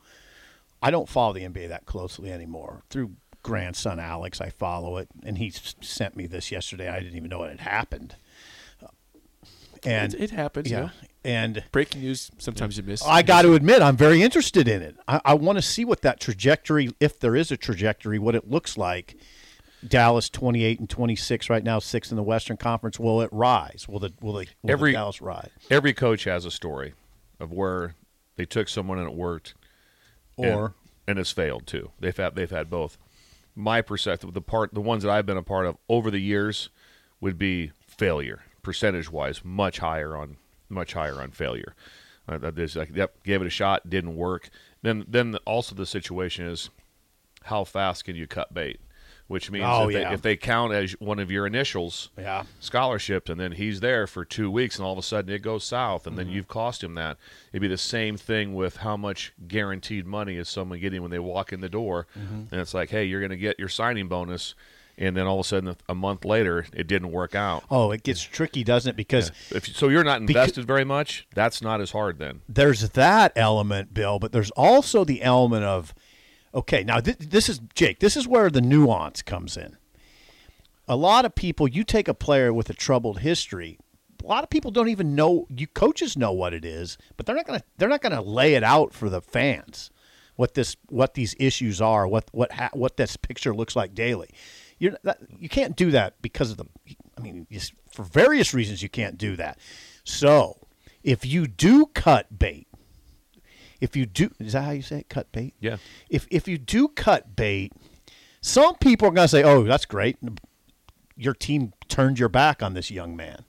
I 0.81 0.91
don't 0.91 1.09
follow 1.09 1.33
the 1.33 1.41
NBA 1.41 1.69
that 1.69 1.85
closely 1.85 2.31
anymore. 2.31 2.83
Through 2.89 3.13
grandson 3.43 3.99
Alex, 3.99 4.41
I 4.41 4.49
follow 4.49 4.97
it, 4.97 5.07
and 5.23 5.37
he 5.37 5.51
sent 5.51 6.15
me 6.15 6.27
this 6.27 6.51
yesterday. 6.51 6.89
I 6.89 6.99
didn't 6.99 7.15
even 7.15 7.29
know 7.29 7.43
it 7.43 7.49
had 7.49 7.59
happened. 7.61 8.15
Uh, 8.83 8.87
and 9.83 10.13
It- 10.13 10.21
it 10.21 10.31
happens, 10.31 10.69
Yeah, 10.69 10.89
yeah. 11.01 11.07
and 11.23 11.63
breaking 11.71 12.01
news. 12.01 12.29
Sometimes 12.37 12.77
you 12.77 12.83
miss. 12.83 13.03
I 13.03 13.21
got 13.23 13.43
to 13.43 13.53
admit, 13.53 13.81
I'm 13.81 13.97
very 13.97 14.21
interested 14.21 14.67
in 14.67 14.81
it. 14.81 14.95
I, 15.07 15.21
I 15.25 15.33
want 15.33 15.57
to 15.57 15.61
see 15.61 15.85
what 15.85 16.01
that 16.01 16.19
trajectory, 16.19 16.89
if 16.99 17.19
there 17.19 17.35
is 17.35 17.51
a 17.51 17.57
trajectory, 17.57 18.19
what 18.19 18.35
it 18.35 18.49
looks 18.49 18.77
like. 18.77 19.15
Dallas 19.87 20.27
28 20.29 20.79
and 20.79 20.89
26 20.89 21.49
right 21.51 21.63
now, 21.63 21.77
six 21.77 22.09
in 22.11 22.17
the 22.17 22.23
Western 22.23 22.57
Conference. 22.57 22.99
Will 22.99 23.21
it 23.21 23.29
rise? 23.31 23.85
Will 23.87 23.99
the 23.99 24.11
will, 24.19 24.33
the, 24.33 24.47
will 24.63 24.71
Every- 24.71 24.91
the 24.91 24.97
Dallas 24.97 25.21
rise? 25.21 25.49
Every 25.69 25.93
coach 25.93 26.23
has 26.23 26.45
a 26.45 26.51
story 26.51 26.93
of 27.39 27.51
where 27.51 27.93
they 28.37 28.45
took 28.45 28.67
someone 28.69 28.97
and 28.97 29.07
it 29.07 29.15
worked, 29.15 29.53
Or 30.37 30.75
and, 31.07 31.19
it's 31.19 31.31
failed 31.31 31.67
too. 31.67 31.91
They've 31.99 32.15
had 32.15 32.35
they've 32.35 32.49
had 32.49 32.69
both. 32.69 32.97
My 33.55 33.81
perspective, 33.81 34.33
the 34.33 34.41
part, 34.41 34.73
the 34.73 34.81
ones 34.81 35.03
that 35.03 35.11
I've 35.11 35.25
been 35.25 35.37
a 35.37 35.43
part 35.43 35.65
of 35.65 35.77
over 35.89 36.11
the 36.11 36.19
years, 36.19 36.69
would 37.19 37.37
be 37.37 37.71
failure 37.79 38.43
percentage 38.67 39.09
wise, 39.09 39.45
much 39.45 39.79
higher 39.79 40.15
on 40.17 40.35
much 40.67 40.91
higher 40.91 41.21
on 41.21 41.31
failure. 41.31 41.73
Uh, 42.27 42.37
that 42.37 42.59
is 42.59 42.75
like, 42.75 42.93
yep, 42.93 43.23
gave 43.23 43.41
it 43.41 43.47
a 43.47 43.49
shot, 43.49 43.89
didn't 43.89 44.17
work. 44.17 44.49
Then 44.81 45.05
then 45.07 45.35
also 45.45 45.73
the 45.73 45.85
situation 45.85 46.45
is, 46.45 46.69
how 47.43 47.63
fast 47.63 48.03
can 48.03 48.17
you 48.17 48.27
cut 48.27 48.53
bait? 48.53 48.81
Which 49.27 49.51
means 49.51 49.65
Oh, 49.67 49.89
if, 49.89 49.93
they, 49.93 50.05
if 50.13 50.21
they 50.21 50.35
count 50.37 50.71
as 50.71 50.93
one 50.99 51.19
of 51.19 51.29
your 51.29 51.45
initials, 51.45 52.09
Yeah. 52.17 52.43
scholarship, 52.61 53.27
and 53.27 53.37
then 53.39 53.51
he's 53.53 53.81
there 53.81 54.07
for 54.07 54.23
two 54.23 54.49
weeks, 54.49 54.77
and 54.77 54.85
all 54.85 54.93
of 54.93 54.97
a 54.97 55.03
sudden 55.03 55.33
it 55.33 55.41
goes 55.41 55.63
south, 55.65 56.07
and 56.07 56.15
Mm-hmm. 56.15 56.27
then 56.27 56.33
you've 56.33 56.47
cost 56.47 56.83
him 56.83 56.95
that. 56.95 57.17
It'd 57.51 57.61
be 57.61 57.67
the 57.67 57.77
same 57.77 58.15
thing 58.15 58.55
with 58.55 58.77
how 58.77 58.95
much 58.95 59.33
guaranteed 59.47 60.05
money 60.05 60.37
is 60.37 60.47
someone 60.47 60.79
getting 60.79 61.01
when 61.01 61.11
they 61.11 61.19
walk 61.19 61.51
in 61.51 61.59
the 61.61 61.67
door, 61.69 62.07
Mm-hmm. 62.17 62.43
and 62.51 62.61
it's 62.61 62.73
like, 62.73 62.89
hey, 62.89 63.03
you're 63.03 63.19
going 63.19 63.31
to 63.31 63.37
get 63.37 63.59
your 63.59 63.67
signing 63.69 64.07
bonus, 64.07 64.55
and 64.97 65.15
then 65.17 65.27
all 65.27 65.39
of 65.41 65.45
a 65.45 65.47
sudden 65.49 65.75
a 65.89 65.93
month 65.93 66.23
later 66.25 66.65
it 66.73 66.87
didn't 66.87 67.11
work 67.11 67.35
out. 67.35 67.63
Oh, 67.69 67.91
it 67.91 68.03
gets 68.03 68.21
tricky, 68.23 68.63
doesn't 68.63 68.91
it? 68.91 68.95
Because 68.95 69.31
If 69.51 69.67
so, 69.75 69.89
you're 69.89 70.03
not 70.05 70.21
invested 70.21 70.65
very 70.65 70.85
much. 70.85 71.27
That's 71.35 71.61
not 71.61 71.81
as 71.81 71.91
hard 71.91 72.17
then. 72.17 72.41
there's 72.47 72.89
that 72.91 73.33
element, 73.35 73.93
Bill, 73.93 74.19
but 74.19 74.31
there's 74.31 74.51
also 74.51 75.03
the 75.03 75.21
element 75.21 75.65
of, 75.65 75.93
okay, 76.57 76.83
now 76.83 76.99
th- 76.99 77.17
this 77.19 77.47
is 77.47 77.61
Jake. 77.75 77.99
This 77.99 78.17
is 78.17 78.27
where 78.27 78.49
the 78.49 78.61
nuance 78.61 79.21
comes 79.21 79.55
in. 79.55 79.77
A 80.87 80.95
lot 80.95 81.25
of 81.25 81.35
people, 81.35 81.67
you 81.67 81.83
take 81.83 82.07
a 82.07 82.13
player 82.13 82.51
with 82.51 82.69
a 82.69 82.73
troubled 82.73 83.19
history. 83.19 83.77
A 84.23 84.27
lot 84.27 84.43
of 84.43 84.49
people 84.49 84.71
don't 84.71 84.89
even 84.89 85.15
know. 85.15 85.45
You 85.49 85.67
coaches 85.67 86.17
know 86.17 86.31
what 86.31 86.53
it 86.53 86.65
is, 86.65 86.97
but 87.15 87.25
they're 87.25 87.35
not 87.35 87.45
gonna. 87.45 87.63
They're 87.77 87.87
not 87.87 88.01
gonna 88.01 88.21
lay 88.21 88.55
it 88.55 88.63
out 88.63 88.93
for 88.93 89.09
the 89.09 89.21
fans. 89.21 89.91
What 90.35 90.53
this, 90.53 90.75
what 90.89 91.13
these 91.13 91.35
issues 91.39 91.81
are, 91.81 92.07
what 92.07 92.25
what 92.31 92.51
ha- 92.51 92.69
what 92.73 92.97
this 92.97 93.15
picture 93.15 93.55
looks 93.55 93.75
like 93.75 93.93
daily. 93.93 94.29
You're 94.79 94.97
you 95.39 95.49
can't 95.49 95.75
do 95.75 95.91
that 95.91 96.21
because 96.21 96.51
of 96.51 96.57
the. 96.57 96.65
I 97.17 97.21
mean, 97.21 97.47
for 97.89 98.03
various 98.03 98.53
reasons, 98.53 98.81
you 98.81 98.89
can't 98.89 99.17
do 99.17 99.35
that. 99.35 99.59
So, 100.03 100.57
if 101.03 101.25
you 101.25 101.47
do 101.47 101.87
cut 101.87 102.37
bait, 102.37 102.67
if 103.81 103.95
you 103.95 104.05
do, 104.05 104.31
is 104.39 104.53
that 104.53 104.63
how 104.63 104.71
you 104.71 104.81
say 104.81 104.99
it? 104.99 105.09
Cut 105.09 105.31
bait. 105.31 105.53
Yeah. 105.59 105.77
If 106.09 106.27
if 106.31 106.47
you 106.47 106.57
do 106.57 106.87
cut 106.87 107.35
bait, 107.35 107.73
some 108.41 108.75
people 108.75 109.07
are 109.07 109.11
going 109.11 109.25
to 109.25 109.29
say, 109.29 109.43
"Oh, 109.43 109.63
that's 109.63 109.85
great. 109.85 110.17
Your 111.15 111.33
team 111.33 111.73
turned 111.87 112.19
your 112.19 112.29
back 112.29 112.61
on 112.63 112.73
this 112.73 112.91
young 112.91 113.15
man." 113.15 113.43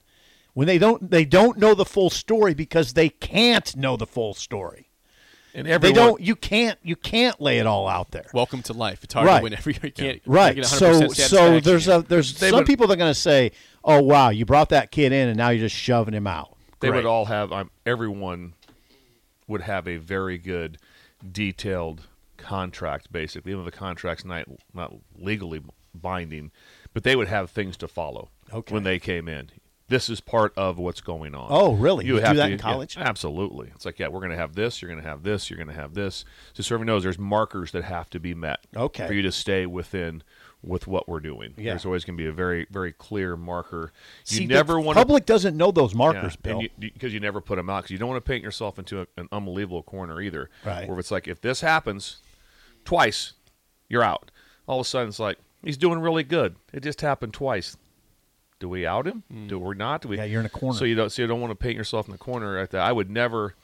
When 0.54 0.66
they 0.66 0.78
don't, 0.78 1.10
they 1.10 1.24
don't 1.24 1.58
know 1.58 1.74
the 1.74 1.84
full 1.84 2.10
story 2.10 2.52
because 2.52 2.94
they 2.94 3.08
can't 3.10 3.76
know 3.76 3.96
the 3.96 4.06
full 4.06 4.34
story. 4.34 4.86
And 5.54 5.66
every 5.68 5.88
They 5.90 5.94
don't. 5.94 6.20
You 6.20 6.34
can't. 6.36 6.78
You 6.82 6.96
can't 6.96 7.40
lay 7.40 7.58
it 7.58 7.66
all 7.66 7.86
out 7.88 8.10
there. 8.10 8.26
Welcome 8.34 8.62
to 8.64 8.72
life. 8.72 9.02
It's 9.04 9.14
hard 9.14 9.26
Right. 9.26 9.38
to 9.38 9.42
win 9.44 9.54
every. 9.54 9.74
You 9.82 9.90
can't, 9.92 10.20
Right. 10.26 10.56
100% 10.56 10.64
So 10.64 11.08
so 11.08 11.60
there's 11.60 11.88
a 11.88 12.02
there's 12.06 12.34
They 12.34 12.50
some 12.50 12.58
would- 12.58 12.66
people 12.66 12.86
that 12.88 12.94
are 12.94 12.96
going 12.98 13.10
to 13.14 13.18
say, 13.18 13.52
"Oh 13.84 14.02
wow, 14.02 14.30
you 14.30 14.44
brought 14.44 14.68
that 14.70 14.90
kid 14.90 15.12
in 15.12 15.28
and 15.28 15.36
now 15.36 15.48
you're 15.50 15.66
just 15.68 15.76
shoving 15.76 16.14
him 16.14 16.26
out." 16.26 16.54
they 16.80 16.88
Great. 16.88 16.98
would 16.98 17.06
all 17.06 17.24
have. 17.24 17.50
Um, 17.52 17.70
everyone 17.86 18.54
would 19.48 19.62
have 19.62 19.88
a 19.88 19.96
very 19.96 20.38
good, 20.38 20.78
detailed 21.32 22.06
contract. 22.36 23.10
Basically, 23.10 23.50
even 23.52 23.64
though 23.64 23.70
the 23.70 23.76
contract's 23.76 24.24
not 24.24 24.46
not 24.72 24.94
legally 25.16 25.62
binding, 25.94 26.52
but 26.94 27.02
they 27.02 27.16
would 27.16 27.28
have 27.28 27.50
things 27.50 27.76
to 27.78 27.88
follow. 27.88 28.28
Okay. 28.52 28.72
When 28.72 28.84
they 28.84 28.98
came 28.98 29.28
in, 29.28 29.50
this 29.88 30.08
is 30.08 30.20
part 30.20 30.52
of 30.56 30.78
what's 30.78 31.00
going 31.00 31.34
on. 31.34 31.48
Oh, 31.50 31.72
really? 31.74 32.06
You 32.06 32.16
do 32.16 32.20
have 32.22 32.36
that 32.36 32.46
to- 32.46 32.52
in 32.52 32.58
college? 32.58 32.96
yeah, 32.96 33.04
absolutely. 33.08 33.70
It's 33.74 33.84
like, 33.84 33.98
yeah, 33.98 34.08
we're 34.08 34.20
going 34.20 34.30
to 34.30 34.36
have 34.36 34.54
this. 34.54 34.80
You're 34.80 34.90
going 34.90 35.02
to 35.02 35.08
have 35.08 35.22
this. 35.22 35.50
You're 35.50 35.56
going 35.56 35.74
to 35.74 35.80
have 35.80 35.94
this. 35.94 36.24
So, 36.52 36.62
so 36.62 36.74
everyone 36.74 36.86
knows 36.86 37.02
there's 37.02 37.18
markers 37.18 37.72
that 37.72 37.84
have 37.84 38.08
to 38.10 38.20
be 38.20 38.34
met. 38.34 38.60
Okay. 38.76 39.06
For 39.06 39.12
you 39.14 39.22
to 39.22 39.32
stay 39.32 39.66
within 39.66 40.22
with 40.62 40.86
what 40.86 41.08
we're 41.08 41.20
doing. 41.20 41.54
Yeah. 41.56 41.72
There's 41.72 41.86
always 41.86 42.04
going 42.04 42.16
to 42.16 42.22
be 42.22 42.28
a 42.28 42.32
very 42.32 42.66
very 42.70 42.92
clear 42.92 43.36
marker. 43.36 43.92
You 44.26 44.36
See, 44.38 44.46
never 44.46 44.74
the 44.74 44.80
want 44.80 44.96
to 44.96 45.00
public 45.04 45.26
doesn't 45.26 45.56
know 45.56 45.70
those 45.70 45.94
markers, 45.94 46.36
yeah, 46.44 46.52
Bill. 46.52 46.62
because 46.78 47.12
you, 47.12 47.16
you 47.16 47.20
never 47.20 47.40
put 47.40 47.56
them 47.56 47.70
out 47.70 47.82
because 47.82 47.92
you 47.92 47.98
don't 47.98 48.08
want 48.08 48.24
to 48.24 48.28
paint 48.28 48.42
yourself 48.42 48.78
into 48.78 49.02
a, 49.02 49.06
an 49.16 49.28
unbelievable 49.32 49.82
corner 49.82 50.20
either. 50.20 50.50
Right. 50.64 50.88
Where 50.88 50.98
it's 50.98 51.10
like 51.10 51.28
if 51.28 51.40
this 51.40 51.60
happens 51.60 52.18
twice, 52.84 53.34
you're 53.88 54.02
out. 54.02 54.30
All 54.66 54.80
of 54.80 54.86
a 54.86 54.88
sudden 54.88 55.08
it's 55.08 55.20
like 55.20 55.38
he's 55.62 55.76
doing 55.76 56.00
really 56.00 56.24
good. 56.24 56.56
It 56.72 56.82
just 56.82 57.00
happened 57.00 57.34
twice. 57.34 57.76
Do 58.58 58.68
we 58.68 58.86
out 58.86 59.06
him? 59.06 59.22
Hmm. 59.30 59.46
Do 59.46 59.58
we 59.58 59.76
not? 59.76 60.02
Do 60.02 60.08
we? 60.08 60.16
Yeah, 60.16 60.24
you're 60.24 60.40
in 60.40 60.46
a 60.46 60.50
corner. 60.50 60.76
So 60.76 60.84
you 60.84 60.96
don't. 60.96 61.10
So 61.10 61.22
you 61.22 61.28
don't 61.28 61.40
want 61.40 61.52
to 61.52 61.54
paint 61.54 61.76
yourself 61.76 62.06
in 62.08 62.12
the 62.12 62.18
corner 62.18 62.58
like 62.58 62.70
that. 62.70 62.80
I 62.82 62.90
would 62.90 63.08
never, 63.08 63.54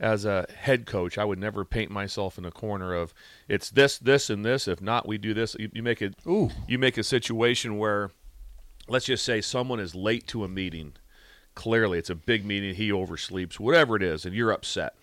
as 0.00 0.24
a 0.24 0.46
head 0.56 0.86
coach, 0.86 1.18
I 1.18 1.24
would 1.24 1.38
never 1.38 1.64
paint 1.64 1.90
myself 1.90 2.38
in 2.38 2.44
a 2.44 2.50
corner 2.50 2.94
of 2.94 3.12
it's 3.48 3.70
this, 3.70 3.98
this, 3.98 4.30
and 4.30 4.44
this. 4.44 4.68
If 4.68 4.80
not, 4.80 5.08
we 5.08 5.18
do 5.18 5.34
this. 5.34 5.56
You, 5.58 5.70
you 5.72 5.82
make 5.82 6.00
it. 6.02 6.14
Ooh. 6.26 6.50
You 6.66 6.78
make 6.78 6.98
a 6.98 7.02
situation 7.02 7.78
where, 7.78 8.10
let's 8.88 9.06
just 9.06 9.24
say 9.24 9.40
someone 9.40 9.80
is 9.80 9.94
late 9.94 10.26
to 10.28 10.44
a 10.44 10.48
meeting. 10.48 10.94
Clearly, 11.54 11.98
it's 11.98 12.10
a 12.10 12.14
big 12.14 12.44
meeting. 12.44 12.74
He 12.74 12.90
oversleeps, 12.90 13.58
whatever 13.58 13.96
it 13.96 14.02
is, 14.02 14.24
and 14.24 14.34
you're 14.34 14.52
upset. 14.52 14.94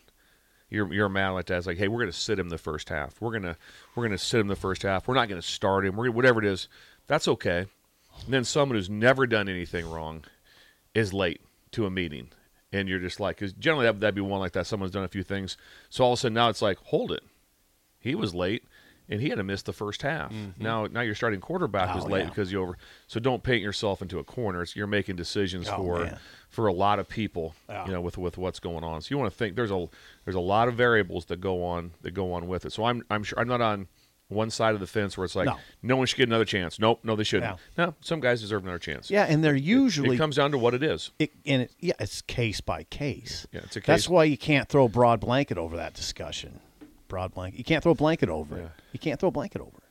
You're 0.69 0.91
you're 0.93 1.09
mad 1.09 1.31
like 1.31 1.45
that. 1.47 1.57
It's 1.57 1.67
like, 1.67 1.77
hey, 1.77 1.87
we're 1.87 1.99
going 1.99 2.11
to 2.11 2.17
sit 2.17 2.39
him 2.39 2.49
the 2.49 2.57
first 2.57 2.89
half. 2.89 3.19
We're 3.21 3.33
gonna 3.33 3.57
we're 3.93 4.05
gonna 4.05 4.17
sit 4.17 4.39
him 4.39 4.47
the 4.47 4.55
first 4.55 4.83
half. 4.83 5.07
We're 5.07 5.13
not 5.15 5.27
going 5.27 5.41
to 5.41 5.47
start 5.47 5.85
him. 5.85 5.95
We're 5.95 6.09
whatever 6.11 6.39
it 6.39 6.45
is. 6.45 6.67
That's 7.07 7.27
okay. 7.27 7.65
And 8.23 8.33
then 8.33 8.45
someone 8.45 8.77
who's 8.77 8.89
never 8.89 9.27
done 9.27 9.49
anything 9.49 9.89
wrong 9.89 10.23
is 10.93 11.13
late 11.13 11.41
to 11.71 11.85
a 11.85 11.91
meeting, 11.91 12.29
and 12.71 12.87
you're 12.89 12.99
just 12.99 13.19
like, 13.19 13.37
because 13.37 13.53
generally 13.53 13.85
that, 13.85 13.99
that'd 13.99 14.15
be 14.15 14.21
one 14.21 14.39
like 14.39 14.51
that. 14.53 14.67
Someone's 14.67 14.91
done 14.91 15.03
a 15.03 15.07
few 15.09 15.23
things, 15.23 15.57
so 15.89 16.03
all 16.03 16.13
of 16.13 16.19
a 16.19 16.21
sudden 16.21 16.33
now 16.33 16.49
it's 16.49 16.61
like, 16.61 16.77
hold 16.79 17.11
it, 17.11 17.23
he 17.99 18.15
was 18.15 18.33
late, 18.35 18.63
and 19.07 19.21
he 19.21 19.29
had 19.29 19.37
to 19.37 19.43
miss 19.43 19.61
the 19.61 19.71
first 19.73 20.01
half. 20.01 20.31
Mm-hmm. 20.31 20.63
Now, 20.63 20.87
now 20.87 21.01
your 21.01 21.13
starting 21.15 21.39
quarterback 21.39 21.93
was 21.93 22.05
Oh, 22.05 22.07
late 22.07 22.23
yeah. 22.23 22.29
because 22.29 22.51
you 22.51 22.61
over. 22.61 22.77
So 23.07 23.19
don't 23.19 23.43
paint 23.43 23.61
yourself 23.61 24.01
into 24.01 24.17
a 24.17 24.23
corner. 24.23 24.63
It's, 24.63 24.75
you're 24.75 24.87
making 24.87 25.15
decisions 25.15 25.69
Oh, 25.69 25.77
for 25.77 25.99
man. 26.05 26.17
for 26.49 26.65
a 26.67 26.73
lot 26.73 26.97
of 26.97 27.07
people, 27.07 27.53
Yeah. 27.69 27.85
you 27.85 27.91
know, 27.93 28.01
with 28.01 28.17
with 28.17 28.37
what's 28.39 28.59
going 28.59 28.83
on. 28.83 29.01
So 29.01 29.09
you 29.11 29.19
want 29.19 29.31
to 29.31 29.37
think 29.37 29.55
there's 29.55 29.69
a 29.71 29.87
there's 30.23 30.35
a 30.35 30.39
lot 30.39 30.67
of 30.67 30.73
variables 30.73 31.25
that 31.25 31.39
go 31.39 31.63
on 31.63 31.91
that 32.01 32.11
go 32.15 32.33
on 32.33 32.47
with 32.47 32.65
it. 32.65 32.73
So 32.73 32.83
I'm 32.85 33.03
I'm 33.11 33.23
sure 33.23 33.39
I'm 33.39 33.47
not 33.47 33.61
on 33.61 33.87
one 34.27 34.49
side 34.49 34.73
of 34.73 34.79
the 34.79 34.87
fence 34.87 35.17
where 35.17 35.25
it's 35.25 35.35
like 35.35 35.45
No. 35.45 35.57
no, 35.83 35.97
one 35.97 36.07
should 36.07 36.17
get 36.17 36.27
another 36.27 36.45
chance. 36.45 36.79
Nope, 36.79 36.99
no, 37.03 37.15
they 37.15 37.23
shouldn't. 37.23 37.59
Yeah. 37.77 37.85
No, 37.85 37.93
some 38.01 38.19
guys 38.19 38.41
deserve 38.41 38.63
another 38.63 38.79
chance. 38.79 39.11
yeah, 39.11 39.25
and 39.25 39.43
they're 39.43 39.55
usually 39.55 40.15
it 40.15 40.17
comes 40.17 40.35
down 40.37 40.51
to 40.51 40.57
what 40.57 40.73
it 40.73 40.81
is. 40.83 41.11
it, 41.19 41.31
and 41.45 41.63
it, 41.63 41.71
yeah, 41.79 41.93
it's 41.99 42.21
case 42.23 42.59
by 42.61 42.85
case. 42.85 43.45
Yeah, 43.51 43.61
it's 43.63 43.75
a 43.75 43.81
case. 43.81 43.87
That's 43.87 44.09
why 44.09 44.23
you 44.23 44.37
can't 44.37 44.67
throw 44.67 44.85
a 44.85 44.89
broad 44.89 45.19
blanket 45.19 45.57
over 45.57 45.77
that 45.77 45.93
discussion. 45.93 46.59
Broad 47.07 47.33
blanket. 47.35 47.57
You 47.59 47.63
can't 47.63 47.83
throw 47.83 47.91
a 47.91 47.95
blanket 47.95 48.29
over 48.29 48.57
it. 48.57 48.69
You 48.93 48.99
can't 48.99 49.19
throw 49.19 49.29
a 49.29 49.31
blanket 49.31 49.61
over 49.61 49.77
it. 49.77 49.83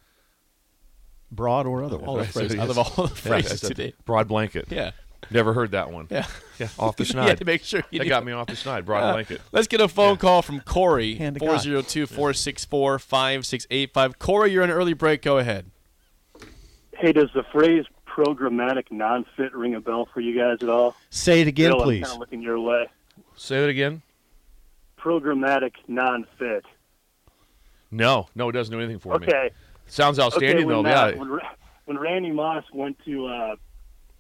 Broad 1.31 1.67
or 1.67 1.83
otherwise. 1.85 2.07
all 2.09 2.17
the 2.17 2.25
phrases, 2.33 2.55
yes. 2.57 2.63
out 2.63 2.71
of 2.71 2.79
all 2.79 3.07
the 3.07 3.15
phrases 3.15 3.51
that's 3.61 3.65
a 3.65 3.69
today. 3.69 3.95
Broad 4.05 4.27
blanket. 4.29 4.67
Yeah. 4.71 4.93
Never 5.31 5.53
heard 5.53 5.73
that 5.73 5.91
one. 5.91 6.07
Yeah. 6.11 6.27
Yeah, 6.59 6.69
off 6.79 6.97
the 6.97 7.05
You 7.13 7.19
had 7.19 7.37
schneid. 7.37 7.39
to 7.39 7.45
make 7.45 7.65
sure 7.65 7.83
you 7.91 7.99
That 7.99 8.05
knew. 8.05 8.09
got 8.11 8.25
me 8.25 8.33
off 8.33 8.47
the 8.47 8.53
schneid. 8.55 8.85
Broad 8.85 9.13
blanket. 9.13 9.41
Let's 9.53 9.67
get 9.67 9.81
a 9.81 9.89
phone 9.89 10.17
call 10.17 10.43
from 10.43 10.61
Corey, 10.61 11.17
Hand 11.17 11.39
402 11.39 12.07
464 12.07 12.99
5685. 13.01 14.19
Corey, 14.19 14.53
you're 14.53 14.63
on 14.63 14.71
an 14.71 14.77
early 14.77 14.93
break. 14.95 15.23
Go 15.23 15.39
ahead. 15.39 15.71
Hey, 16.97 17.13
does 17.13 17.31
the 17.35 17.43
phrase 17.53 17.85
programmatic 18.07 18.85
non-fit 18.93 19.53
ring 19.55 19.75
a 19.75 19.81
bell 19.81 20.07
for 20.15 20.21
you 20.21 20.39
guys 20.39 20.59
at 20.63 20.69
all? 20.69 20.95
Say 21.11 21.41
it 21.41 21.49
again, 21.49 21.73
Bill, 21.73 21.81
I'm 21.81 21.87
please. 21.87 22.03
kind 22.05 22.15
of 22.15 22.21
looking 22.21 22.41
your 22.43 22.61
way. 22.61 22.87
Say 23.37 23.65
it 23.65 23.69
again. 23.71 24.03
Programmatic 24.99 25.73
non-fit. 25.89 26.65
No, 27.91 28.29
no, 28.35 28.49
it 28.49 28.53
doesn't 28.53 28.73
do 28.73 28.79
anything 28.79 28.99
for 29.01 29.19
me. 29.19 29.27
Okay. 29.27 29.51
Sounds 29.87 30.19
outstanding 30.19 30.65
okay, 30.67 30.75
when, 30.75 30.85
though. 30.85 30.91
uh, 30.91 31.09
yeah. 31.09 31.19
when, 31.19 31.41
when 31.87 31.99
Randy 31.99 32.31
Moss 32.31 32.65
went 32.73 32.97
to 33.05 33.27
uh, 33.27 33.57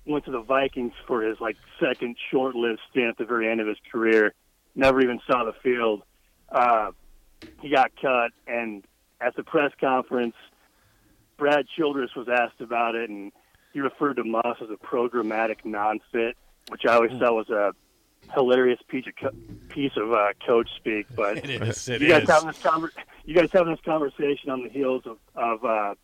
went 0.06 0.24
to 0.26 0.30
the 0.30 0.40
Vikings 0.42 0.92
for 1.06 1.22
his 1.22 1.40
like 1.40 1.56
second 1.80 2.16
short-lived 2.30 2.80
stint 2.90 3.08
at 3.08 3.18
the 3.18 3.24
very 3.24 3.48
end 3.50 3.60
of 3.60 3.66
his 3.66 3.78
career, 3.90 4.34
never 4.74 5.00
even 5.00 5.20
saw 5.30 5.44
the 5.44 5.54
field. 5.62 6.02
Uh, 6.50 6.90
he 7.60 7.68
got 7.70 7.90
cut, 8.00 8.30
and 8.46 8.84
at 9.20 9.34
the 9.36 9.42
press 9.42 9.72
conference, 9.80 10.34
Brad 11.36 11.66
Childress 11.76 12.10
was 12.14 12.28
asked 12.28 12.60
about 12.60 12.94
it, 12.94 13.10
and 13.10 13.32
he 13.72 13.80
referred 13.80 14.14
to 14.14 14.24
Moss 14.24 14.56
as 14.62 14.68
a 14.70 14.76
programmatic 14.86 15.64
non-fit, 15.64 16.36
which 16.68 16.82
I 16.86 16.94
always 16.94 17.10
Hmm. 17.12 17.18
thought 17.18 17.34
was 17.34 17.50
a 17.50 17.72
hilarious 18.32 18.80
piece 18.88 19.06
of 19.06 19.14
co- 19.16 19.36
piece 19.68 19.92
of 19.96 20.12
uh, 20.12 20.28
coach 20.46 20.68
speak. 20.76 21.06
But 21.14 21.38
It 21.44 21.50
is. 21.62 21.88
It 21.88 22.00
you 22.02 22.08
guys 22.08 22.22
is. 22.22 22.28
having 22.30 22.48
this 22.48 22.62
conver- 22.62 22.90
you 23.24 23.34
guys 23.34 23.48
having 23.52 23.72
this 23.72 23.84
conversation 23.84 24.50
on 24.50 24.62
the 24.62 24.68
heels 24.70 25.02
of 25.06 25.18
of 25.34 25.64
uh, 25.64 25.94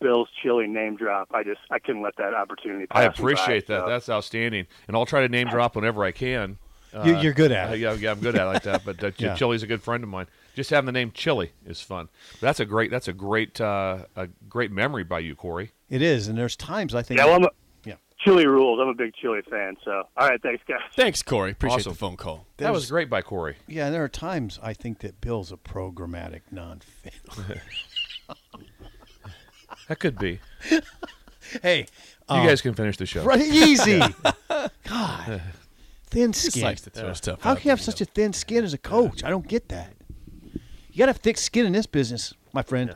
Bill's 0.00 0.28
chilly 0.42 0.66
name 0.66 0.96
drop. 0.96 1.28
I 1.32 1.42
just 1.42 1.60
I 1.70 1.78
couldn't 1.78 2.02
let 2.02 2.16
that 2.16 2.34
opportunity. 2.34 2.86
Pass 2.86 2.96
I 2.98 3.02
me 3.02 3.08
by, 3.08 3.12
appreciate 3.14 3.66
that. 3.68 3.82
so. 3.84 3.88
That's 3.88 4.08
outstanding. 4.08 4.66
And 4.86 4.96
I'll 4.96 5.06
try 5.06 5.20
to 5.20 5.28
name 5.28 5.48
drop 5.48 5.76
whenever 5.76 6.04
I 6.04 6.12
can. 6.12 6.58
You- 7.04 7.18
you're 7.18 7.34
good 7.34 7.52
at 7.52 7.68
Uh, 7.68 7.72
it. 7.74 7.78
yeah, 7.80 7.92
yeah, 7.92 8.10
I'm 8.12 8.20
good 8.20 8.34
at 8.34 8.42
it 8.42 8.46
like 8.46 8.62
that. 8.62 8.82
But 8.84 9.04
uh, 9.04 9.10
Yeah. 9.18 9.34
Chilly's 9.34 9.62
a 9.62 9.66
good 9.66 9.82
friend 9.82 10.02
of 10.02 10.08
mine. 10.08 10.26
Just 10.54 10.70
having 10.70 10.86
the 10.86 10.92
name 10.92 11.10
Chilly 11.12 11.52
is 11.66 11.80
fun. 11.82 12.08
That's 12.40 12.60
a 12.60 12.64
great. 12.64 12.90
That's 12.90 13.08
a 13.08 13.12
great. 13.12 13.60
Uh, 13.60 14.04
a 14.16 14.26
great 14.48 14.70
memory 14.72 15.04
by 15.04 15.18
you, 15.20 15.34
Corey. 15.34 15.72
It 15.90 16.00
is, 16.02 16.28
and 16.28 16.36
there's 16.38 16.56
times 16.56 16.94
I 16.94 17.02
think. 17.02 17.18
yeah, 17.18 17.26
well, 17.26 17.34
I'm 17.36 17.44
a, 17.44 17.50
Yeah. 17.84 17.94
chili 18.20 18.46
rules. 18.46 18.80
I'm 18.80 18.88
a 18.88 18.94
big 18.94 19.14
chili 19.14 19.40
fan. 19.50 19.76
So 19.84 20.02
all 20.16 20.28
right, 20.28 20.40
thanks 20.42 20.62
guys. 20.66 20.80
Thanks, 20.96 21.22
Corey. 21.22 21.52
Appreciate 21.52 21.80
Awesome. 21.80 21.92
the 21.92 21.98
phone 21.98 22.16
call. 22.16 22.46
That 22.56 22.72
was 22.72 22.90
great 22.90 23.08
by 23.10 23.20
Corey. 23.22 23.56
yeah, 23.68 23.84
and 23.86 23.94
there 23.94 24.02
are 24.02 24.08
times 24.08 24.58
I 24.62 24.72
think 24.72 25.00
that 25.00 25.20
Bill's 25.20 25.52
a 25.52 25.56
programmatic 25.58 26.40
non-fit. 26.50 27.12
That 29.88 29.98
could 29.98 30.18
be. 30.18 30.40
hey, 31.62 31.86
You 32.28 32.36
um, 32.36 32.46
guys 32.46 32.60
can 32.60 32.74
finish 32.74 32.96
the 32.96 33.06
show. 33.06 33.24
right, 33.24 33.40
easy. 33.40 33.98
God, 34.48 34.70
uh, 34.88 35.38
thin 36.06 36.32
skin. 36.32 36.62
likes 36.62 36.82
to 36.82 36.90
throw 36.90 37.12
stuff 37.14 37.42
How 37.42 37.54
can 37.54 37.64
you 37.64 37.70
have 37.70 37.80
such 37.80 38.00
a 38.00 38.04
thin 38.04 38.32
skin 38.32 38.64
as 38.64 38.74
a 38.74 38.78
coach? 38.78 39.24
I 39.24 39.30
don't 39.30 39.48
get 39.48 39.68
that. 39.70 39.94
You 40.90 40.98
got 40.98 41.06
to 41.06 41.12
have 41.12 41.18
thick 41.18 41.38
skin 41.38 41.64
in 41.64 41.72
this 41.72 41.86
business, 41.86 42.34
my 42.52 42.62
friend. 42.62 42.94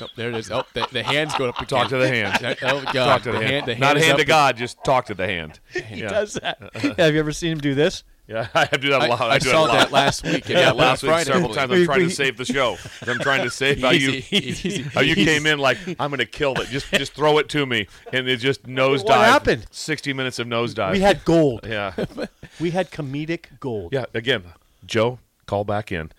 Oh, 0.00 0.06
there 0.16 0.28
it 0.28 0.36
is. 0.36 0.50
Oh, 0.50 0.64
the, 0.74 0.86
the 0.92 1.02
hand's 1.02 1.34
going 1.34 1.48
up 1.48 1.60
again. 1.60 1.66
Oh, 1.74 1.80
talk 1.80 1.88
to 1.88 1.96
the 1.96 2.08
hand. 2.08 2.56
Oh, 2.62 2.82
God. 2.92 2.92
Talk 2.92 3.22
to 3.22 3.32
the, 3.32 3.38
hand. 3.38 3.66
the 3.66 3.72
hand 3.72 3.80
Not 3.80 3.96
is 3.96 4.04
hand 4.04 4.18
to 4.18 4.24
God. 4.24 4.56
Just 4.56 4.82
talk 4.84 5.06
to 5.06 5.14
the 5.14 5.26
hand. 5.26 5.58
He 5.72 6.02
yeah. 6.02 6.08
does 6.08 6.34
that. 6.34 6.58
have 6.98 7.14
you 7.14 7.20
ever 7.20 7.32
seen 7.32 7.52
him 7.52 7.60
do 7.60 7.74
this? 7.74 8.04
Yeah, 8.26 8.48
I 8.54 8.64
do 8.78 8.88
that 8.90 9.02
a 9.02 9.06
lot. 9.06 9.20
I 9.20 9.38
do 9.38 9.50
saw 9.50 9.64
lot. 9.64 9.72
that 9.72 9.92
last 9.92 10.24
week. 10.24 10.48
Yeah, 10.48 10.60
Yeah, 10.60 10.70
last 10.72 11.02
week 11.02 11.10
Friday. 11.12 11.30
several 11.30 11.52
times. 11.52 11.70
I'm 11.72 11.84
trying 11.84 12.00
to 12.08 12.10
save 12.10 12.36
the 12.38 12.44
show. 12.46 12.78
I'm 13.06 13.18
trying 13.18 13.42
to 13.44 13.50
save 13.50 13.80
how 13.82 13.90
you 13.90 14.10
Easy, 14.12 14.36
easy. 14.68 14.82
how 14.82 15.02
you 15.02 15.14
came 15.14 15.46
in 15.46 15.58
like 15.58 15.76
I'm 16.00 16.08
going 16.10 16.18
to 16.20 16.24
kill 16.26 16.54
it. 16.60 16.68
Just 16.68 16.90
just 16.92 17.12
throw 17.14 17.36
it 17.38 17.48
to 17.50 17.66
me, 17.66 17.86
and 18.12 18.26
it 18.26 18.38
just 18.38 18.62
nosedive. 18.66 19.08
happened? 19.24 19.66
Sixty 19.70 20.12
minutes 20.14 20.38
of 20.38 20.46
nosedive. 20.46 20.92
We 20.92 21.00
had 21.00 21.22
gold. 21.26 21.60
yeah, 21.68 21.92
We 22.60 22.70
had 22.70 22.90
comedic 22.90 23.60
gold. 23.60 23.92
yeah. 23.92 24.06
Again, 24.14 24.44
Joe, 24.86 25.18
call 25.46 25.64
back 25.64 25.92
in. 25.92 26.10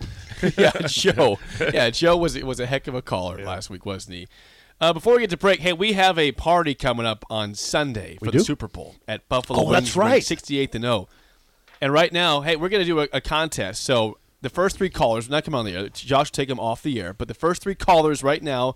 yeah, 0.56 0.70
Joe. 0.86 1.38
Yeah, 1.58 1.90
Joe 1.90 2.16
was 2.16 2.40
was 2.40 2.60
a 2.60 2.66
heck 2.66 2.86
of 2.86 2.94
a 2.94 3.02
caller 3.02 3.42
last 3.44 3.68
week, 3.68 3.84
wasn't 3.84 4.14
he? 4.16 4.28
Uh, 4.80 4.92
before 4.92 5.14
we 5.14 5.20
get 5.22 5.30
to 5.30 5.36
break, 5.38 5.58
hey, 5.60 5.72
we 5.72 5.94
have 5.94 6.18
a 6.18 6.30
party 6.32 6.74
coming 6.74 7.06
up 7.06 7.24
on 7.30 7.54
Sunday 7.54 8.16
for 8.18 8.26
We 8.26 8.32
the 8.32 8.38
do? 8.38 8.44
Super 8.44 8.68
Bowl 8.68 8.94
at 9.08 9.26
Buffalo. 9.28 9.58
Oh, 9.60 9.72
that's 9.72 9.86
Wings 9.86 9.96
Ring, 9.96 10.06
right. 10.08 10.22
68th 10.22 10.74
and 10.74 10.84
O. 10.84 11.08
And 11.80 11.92
right 11.92 12.12
now, 12.12 12.40
hey, 12.40 12.56
we're 12.56 12.68
going 12.68 12.82
to 12.82 12.86
do 12.86 13.00
a, 13.00 13.08
a 13.12 13.20
contest. 13.20 13.84
So 13.84 14.18
the 14.42 14.50
first 14.50 14.76
three 14.76 14.90
callers, 14.90 15.28
not 15.28 15.44
coming 15.44 15.58
on 15.58 15.64
the 15.64 15.72
air. 15.72 15.88
Josh 15.88 16.30
will 16.30 16.34
take 16.34 16.48
them 16.48 16.60
off 16.60 16.82
the 16.82 17.00
air. 17.00 17.12
But 17.12 17.28
the 17.28 17.34
first 17.34 17.62
three 17.62 17.74
callers 17.74 18.22
right 18.22 18.42
now 18.42 18.74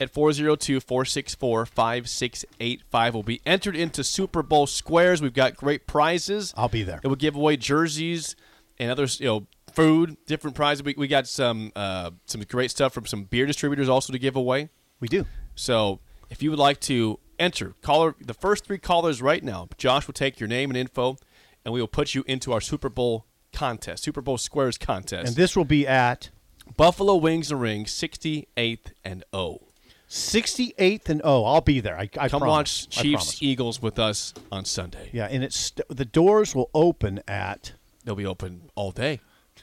at 0.00 0.10
402 0.10 0.80
464 0.80 1.66
5685 1.66 3.14
will 3.14 3.22
be 3.22 3.40
entered 3.46 3.76
into 3.76 4.02
Super 4.04 4.42
Bowl 4.42 4.66
squares. 4.66 5.22
We've 5.22 5.32
got 5.32 5.56
great 5.56 5.86
prizes. 5.86 6.52
I'll 6.56 6.68
be 6.68 6.82
there. 6.82 7.00
It 7.02 7.08
will 7.08 7.16
give 7.16 7.36
away 7.36 7.56
jerseys 7.56 8.36
and 8.78 8.90
others, 8.90 9.20
you 9.20 9.26
know, 9.26 9.46
food, 9.72 10.16
different 10.26 10.56
prizes. 10.56 10.82
We, 10.82 10.94
we 10.96 11.08
got 11.08 11.26
some 11.26 11.72
uh, 11.76 12.10
some 12.26 12.42
great 12.42 12.70
stuff 12.70 12.92
from 12.92 13.06
some 13.06 13.24
beer 13.24 13.46
distributors 13.46 13.88
also 13.88 14.12
to 14.12 14.18
give 14.18 14.36
away. 14.36 14.70
We 15.00 15.08
do. 15.08 15.26
So 15.54 16.00
if 16.30 16.42
you 16.42 16.50
would 16.50 16.58
like 16.58 16.80
to 16.80 17.18
enter, 17.38 17.74
caller 17.82 18.14
the 18.20 18.34
first 18.34 18.64
three 18.64 18.78
callers 18.78 19.22
right 19.22 19.42
now. 19.42 19.68
Josh 19.76 20.06
will 20.06 20.14
take 20.14 20.40
your 20.40 20.48
name 20.48 20.70
and 20.70 20.76
info, 20.76 21.16
and 21.64 21.72
we 21.74 21.80
will 21.80 21.88
put 21.88 22.14
you 22.14 22.24
into 22.26 22.52
our 22.52 22.60
Super 22.60 22.88
Bowl 22.88 23.26
contest, 23.52 24.02
Super 24.04 24.20
Bowl 24.20 24.38
Squares 24.38 24.78
contest. 24.78 25.28
And 25.28 25.36
this 25.36 25.56
will 25.56 25.64
be 25.64 25.86
at 25.86 26.30
Buffalo 26.76 27.16
Wings 27.16 27.50
and 27.50 27.60
Rings, 27.60 27.92
68th 27.92 28.92
and 29.04 29.24
O. 29.32 29.60
68th 30.08 31.08
and 31.08 31.20
O. 31.24 31.44
I'll 31.44 31.60
be 31.62 31.80
there. 31.80 31.96
I, 31.96 32.02
I 32.18 32.28
Come 32.28 32.40
promise. 32.40 32.86
watch 32.86 32.88
Chiefs. 32.90 33.42
Eagles 33.42 33.80
with 33.80 33.98
us 33.98 34.34
on 34.50 34.64
Sunday. 34.66 35.08
Yeah, 35.12 35.26
and 35.30 35.42
it's 35.42 35.56
st- 35.56 35.88
the 35.88 36.04
doors 36.04 36.54
will 36.54 36.70
open 36.74 37.20
at 37.26 37.72
They'll 38.04 38.14
be 38.16 38.26
open 38.26 38.62
all 38.74 38.90
day. 38.90 39.20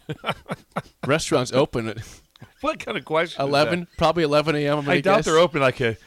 Restaurants 1.05 1.51
open 1.51 1.89
at 1.89 1.97
What 2.61 2.79
kind 2.79 2.97
of 2.97 3.05
question? 3.05 3.41
is 3.41 3.47
11, 3.49 3.79
that? 3.81 3.97
probably 3.97 4.23
11 4.23 4.55
a.m. 4.55 4.79
I'm 4.79 4.85
gonna 4.85 4.97
I 4.97 5.01
doubt 5.01 5.17
guess. 5.17 5.25
they're 5.25 5.37
open 5.37 5.61
like 5.61 5.81
a 5.81 5.97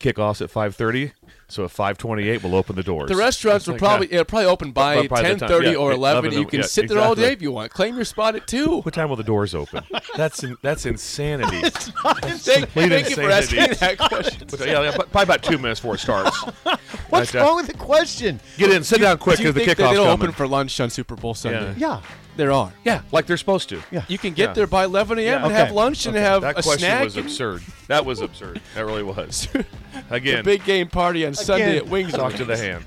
kickoffs 0.00 0.40
at 0.40 0.50
five 0.50 0.76
thirty. 0.76 1.12
So 1.54 1.64
at 1.64 1.70
five 1.70 1.98
twenty 1.98 2.28
eight, 2.28 2.42
we'll 2.42 2.56
open 2.56 2.74
the 2.74 2.82
doors. 2.82 3.08
The 3.08 3.14
restaurants 3.14 3.68
will 3.68 3.74
like, 3.74 3.78
probably 3.78 4.08
yeah. 4.08 4.14
it'll 4.14 4.24
probably 4.24 4.46
open 4.46 4.72
by 4.72 5.06
By 5.06 5.22
the 5.22 5.36
ten 5.36 5.62
yeah, 5.62 5.74
or 5.76 5.92
eleven. 5.92 6.24
11, 6.32 6.32
you 6.32 6.46
can 6.46 6.60
yeah, 6.60 6.66
sit 6.66 6.88
there 6.88 6.98
all 6.98 7.14
day 7.14 7.32
if 7.32 7.40
you 7.40 7.52
want. 7.52 7.70
Claim 7.70 7.94
your 7.94 8.04
spot 8.04 8.34
at 8.34 8.48
two. 8.48 8.80
What 8.80 8.92
time 8.92 9.08
will 9.08 9.14
the 9.14 9.22
doors 9.22 9.54
open? 9.54 9.84
That's 10.16 10.42
in, 10.42 10.56
that's 10.62 10.86
insanity. 10.86 11.60
Thank, 11.60 12.62
complete 12.72 12.88
thank 12.88 13.10
you 13.10 13.16
for 13.16 13.30
asking 13.30 13.58
that 13.80 13.98
question. 13.98 14.46
But, 14.50 14.66
yeah, 14.66 14.82
yeah, 14.82 14.96
probably 14.96 15.22
about 15.22 15.42
two 15.42 15.58
minutes 15.58 15.80
before 15.80 15.94
it 15.94 15.98
starts. 15.98 16.36
What's 17.08 17.34
Right, 17.34 17.42
wrong 17.42 17.56
with 17.56 17.66
the 17.66 17.74
question? 17.74 18.40
Get 18.56 18.70
in, 18.70 18.84
sit 18.84 19.00
down 19.00 19.18
quick 19.18 19.38
Do 19.38 19.44
because 19.44 19.54
the 19.54 19.64
think 19.64 19.76
that 19.76 19.82
kickoff's 19.82 19.90
they 19.90 19.96
don't 19.96 20.06
coming. 20.06 20.22
open 20.28 20.32
for 20.32 20.46
lunch 20.46 20.78
on 20.80 20.90
Super 20.90 21.16
Bowl 21.16 21.34
Sunday? 21.34 21.74
Yeah. 21.76 22.00
There 22.36 22.50
are. 22.50 22.72
yeah, 22.84 23.02
like 23.12 23.26
they're 23.26 23.36
supposed 23.36 23.68
to. 23.68 23.80
Yeah. 23.92 24.04
You 24.08 24.18
can 24.18 24.34
get 24.34 24.50
Yeah. 24.50 24.52
there 24.54 24.66
by 24.66 24.84
11 24.84 25.18
a.m. 25.18 25.24
Yeah. 25.26 25.36
and 25.36 25.44
Okay. 25.46 25.54
have 25.54 25.70
lunch 25.72 26.06
and 26.06 26.16
have 26.16 26.42
a 26.42 26.46
snack. 26.46 26.56
That 26.56 26.62
question 26.64 27.04
was 27.04 27.16
absurd. 27.16 27.62
That 27.88 28.04
was 28.06 28.20
absurd. 28.20 28.60
That 28.74 28.86
really 28.86 29.02
was. 29.02 29.48
the 29.52 29.64
Again, 30.10 30.44
big 30.44 30.64
game 30.64 30.88
party 30.88 31.26
on 31.26 31.34
Sunday 31.34 31.76
at 31.76 31.88
Wings. 31.88 32.12
talk 32.12 32.34
to 32.34 32.44
the 32.44 32.56
hand. 32.56 32.84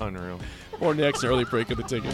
Unreal. 0.00 0.40
More 0.80 0.94
next. 0.94 1.24
Early 1.24 1.44
break 1.44 1.70
of 1.70 1.76
the 1.76 1.82
ticket. 1.84 2.12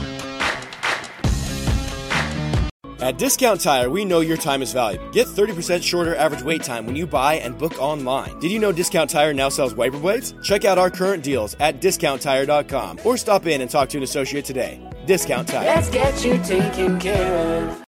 At 3.00 3.16
Discount 3.16 3.62
Tire, 3.62 3.88
we 3.88 4.04
know 4.04 4.20
your 4.20 4.36
time 4.36 4.60
is 4.60 4.74
valuable. 4.74 5.08
Get 5.10 5.26
30% 5.26 5.82
shorter 5.82 6.14
average 6.16 6.42
wait 6.42 6.62
time 6.62 6.84
when 6.84 6.96
you 6.96 7.06
buy 7.06 7.34
and 7.36 7.56
book 7.56 7.80
online. 7.80 8.38
Did 8.40 8.50
you 8.50 8.58
know 8.58 8.72
Discount 8.72 9.08
Tire 9.08 9.32
now 9.32 9.48
sells 9.48 9.74
wiper 9.74 9.98
blades? 9.98 10.34
Check 10.42 10.66
out 10.66 10.76
our 10.76 10.90
current 10.90 11.22
deals 11.22 11.56
at 11.60 11.80
discounttire.com 11.80 13.00
or 13.04 13.16
stop 13.16 13.46
in 13.46 13.62
and 13.62 13.70
talk 13.70 13.88
to 13.90 13.96
an 13.96 14.02
associate 14.02 14.44
today. 14.44 14.86
Discount 15.06 15.48
Tire. 15.48 15.64
Let's 15.64 15.88
get 15.88 16.22
you 16.22 16.36
taken 16.42 17.00
care 17.00 17.68
of. 17.70 17.84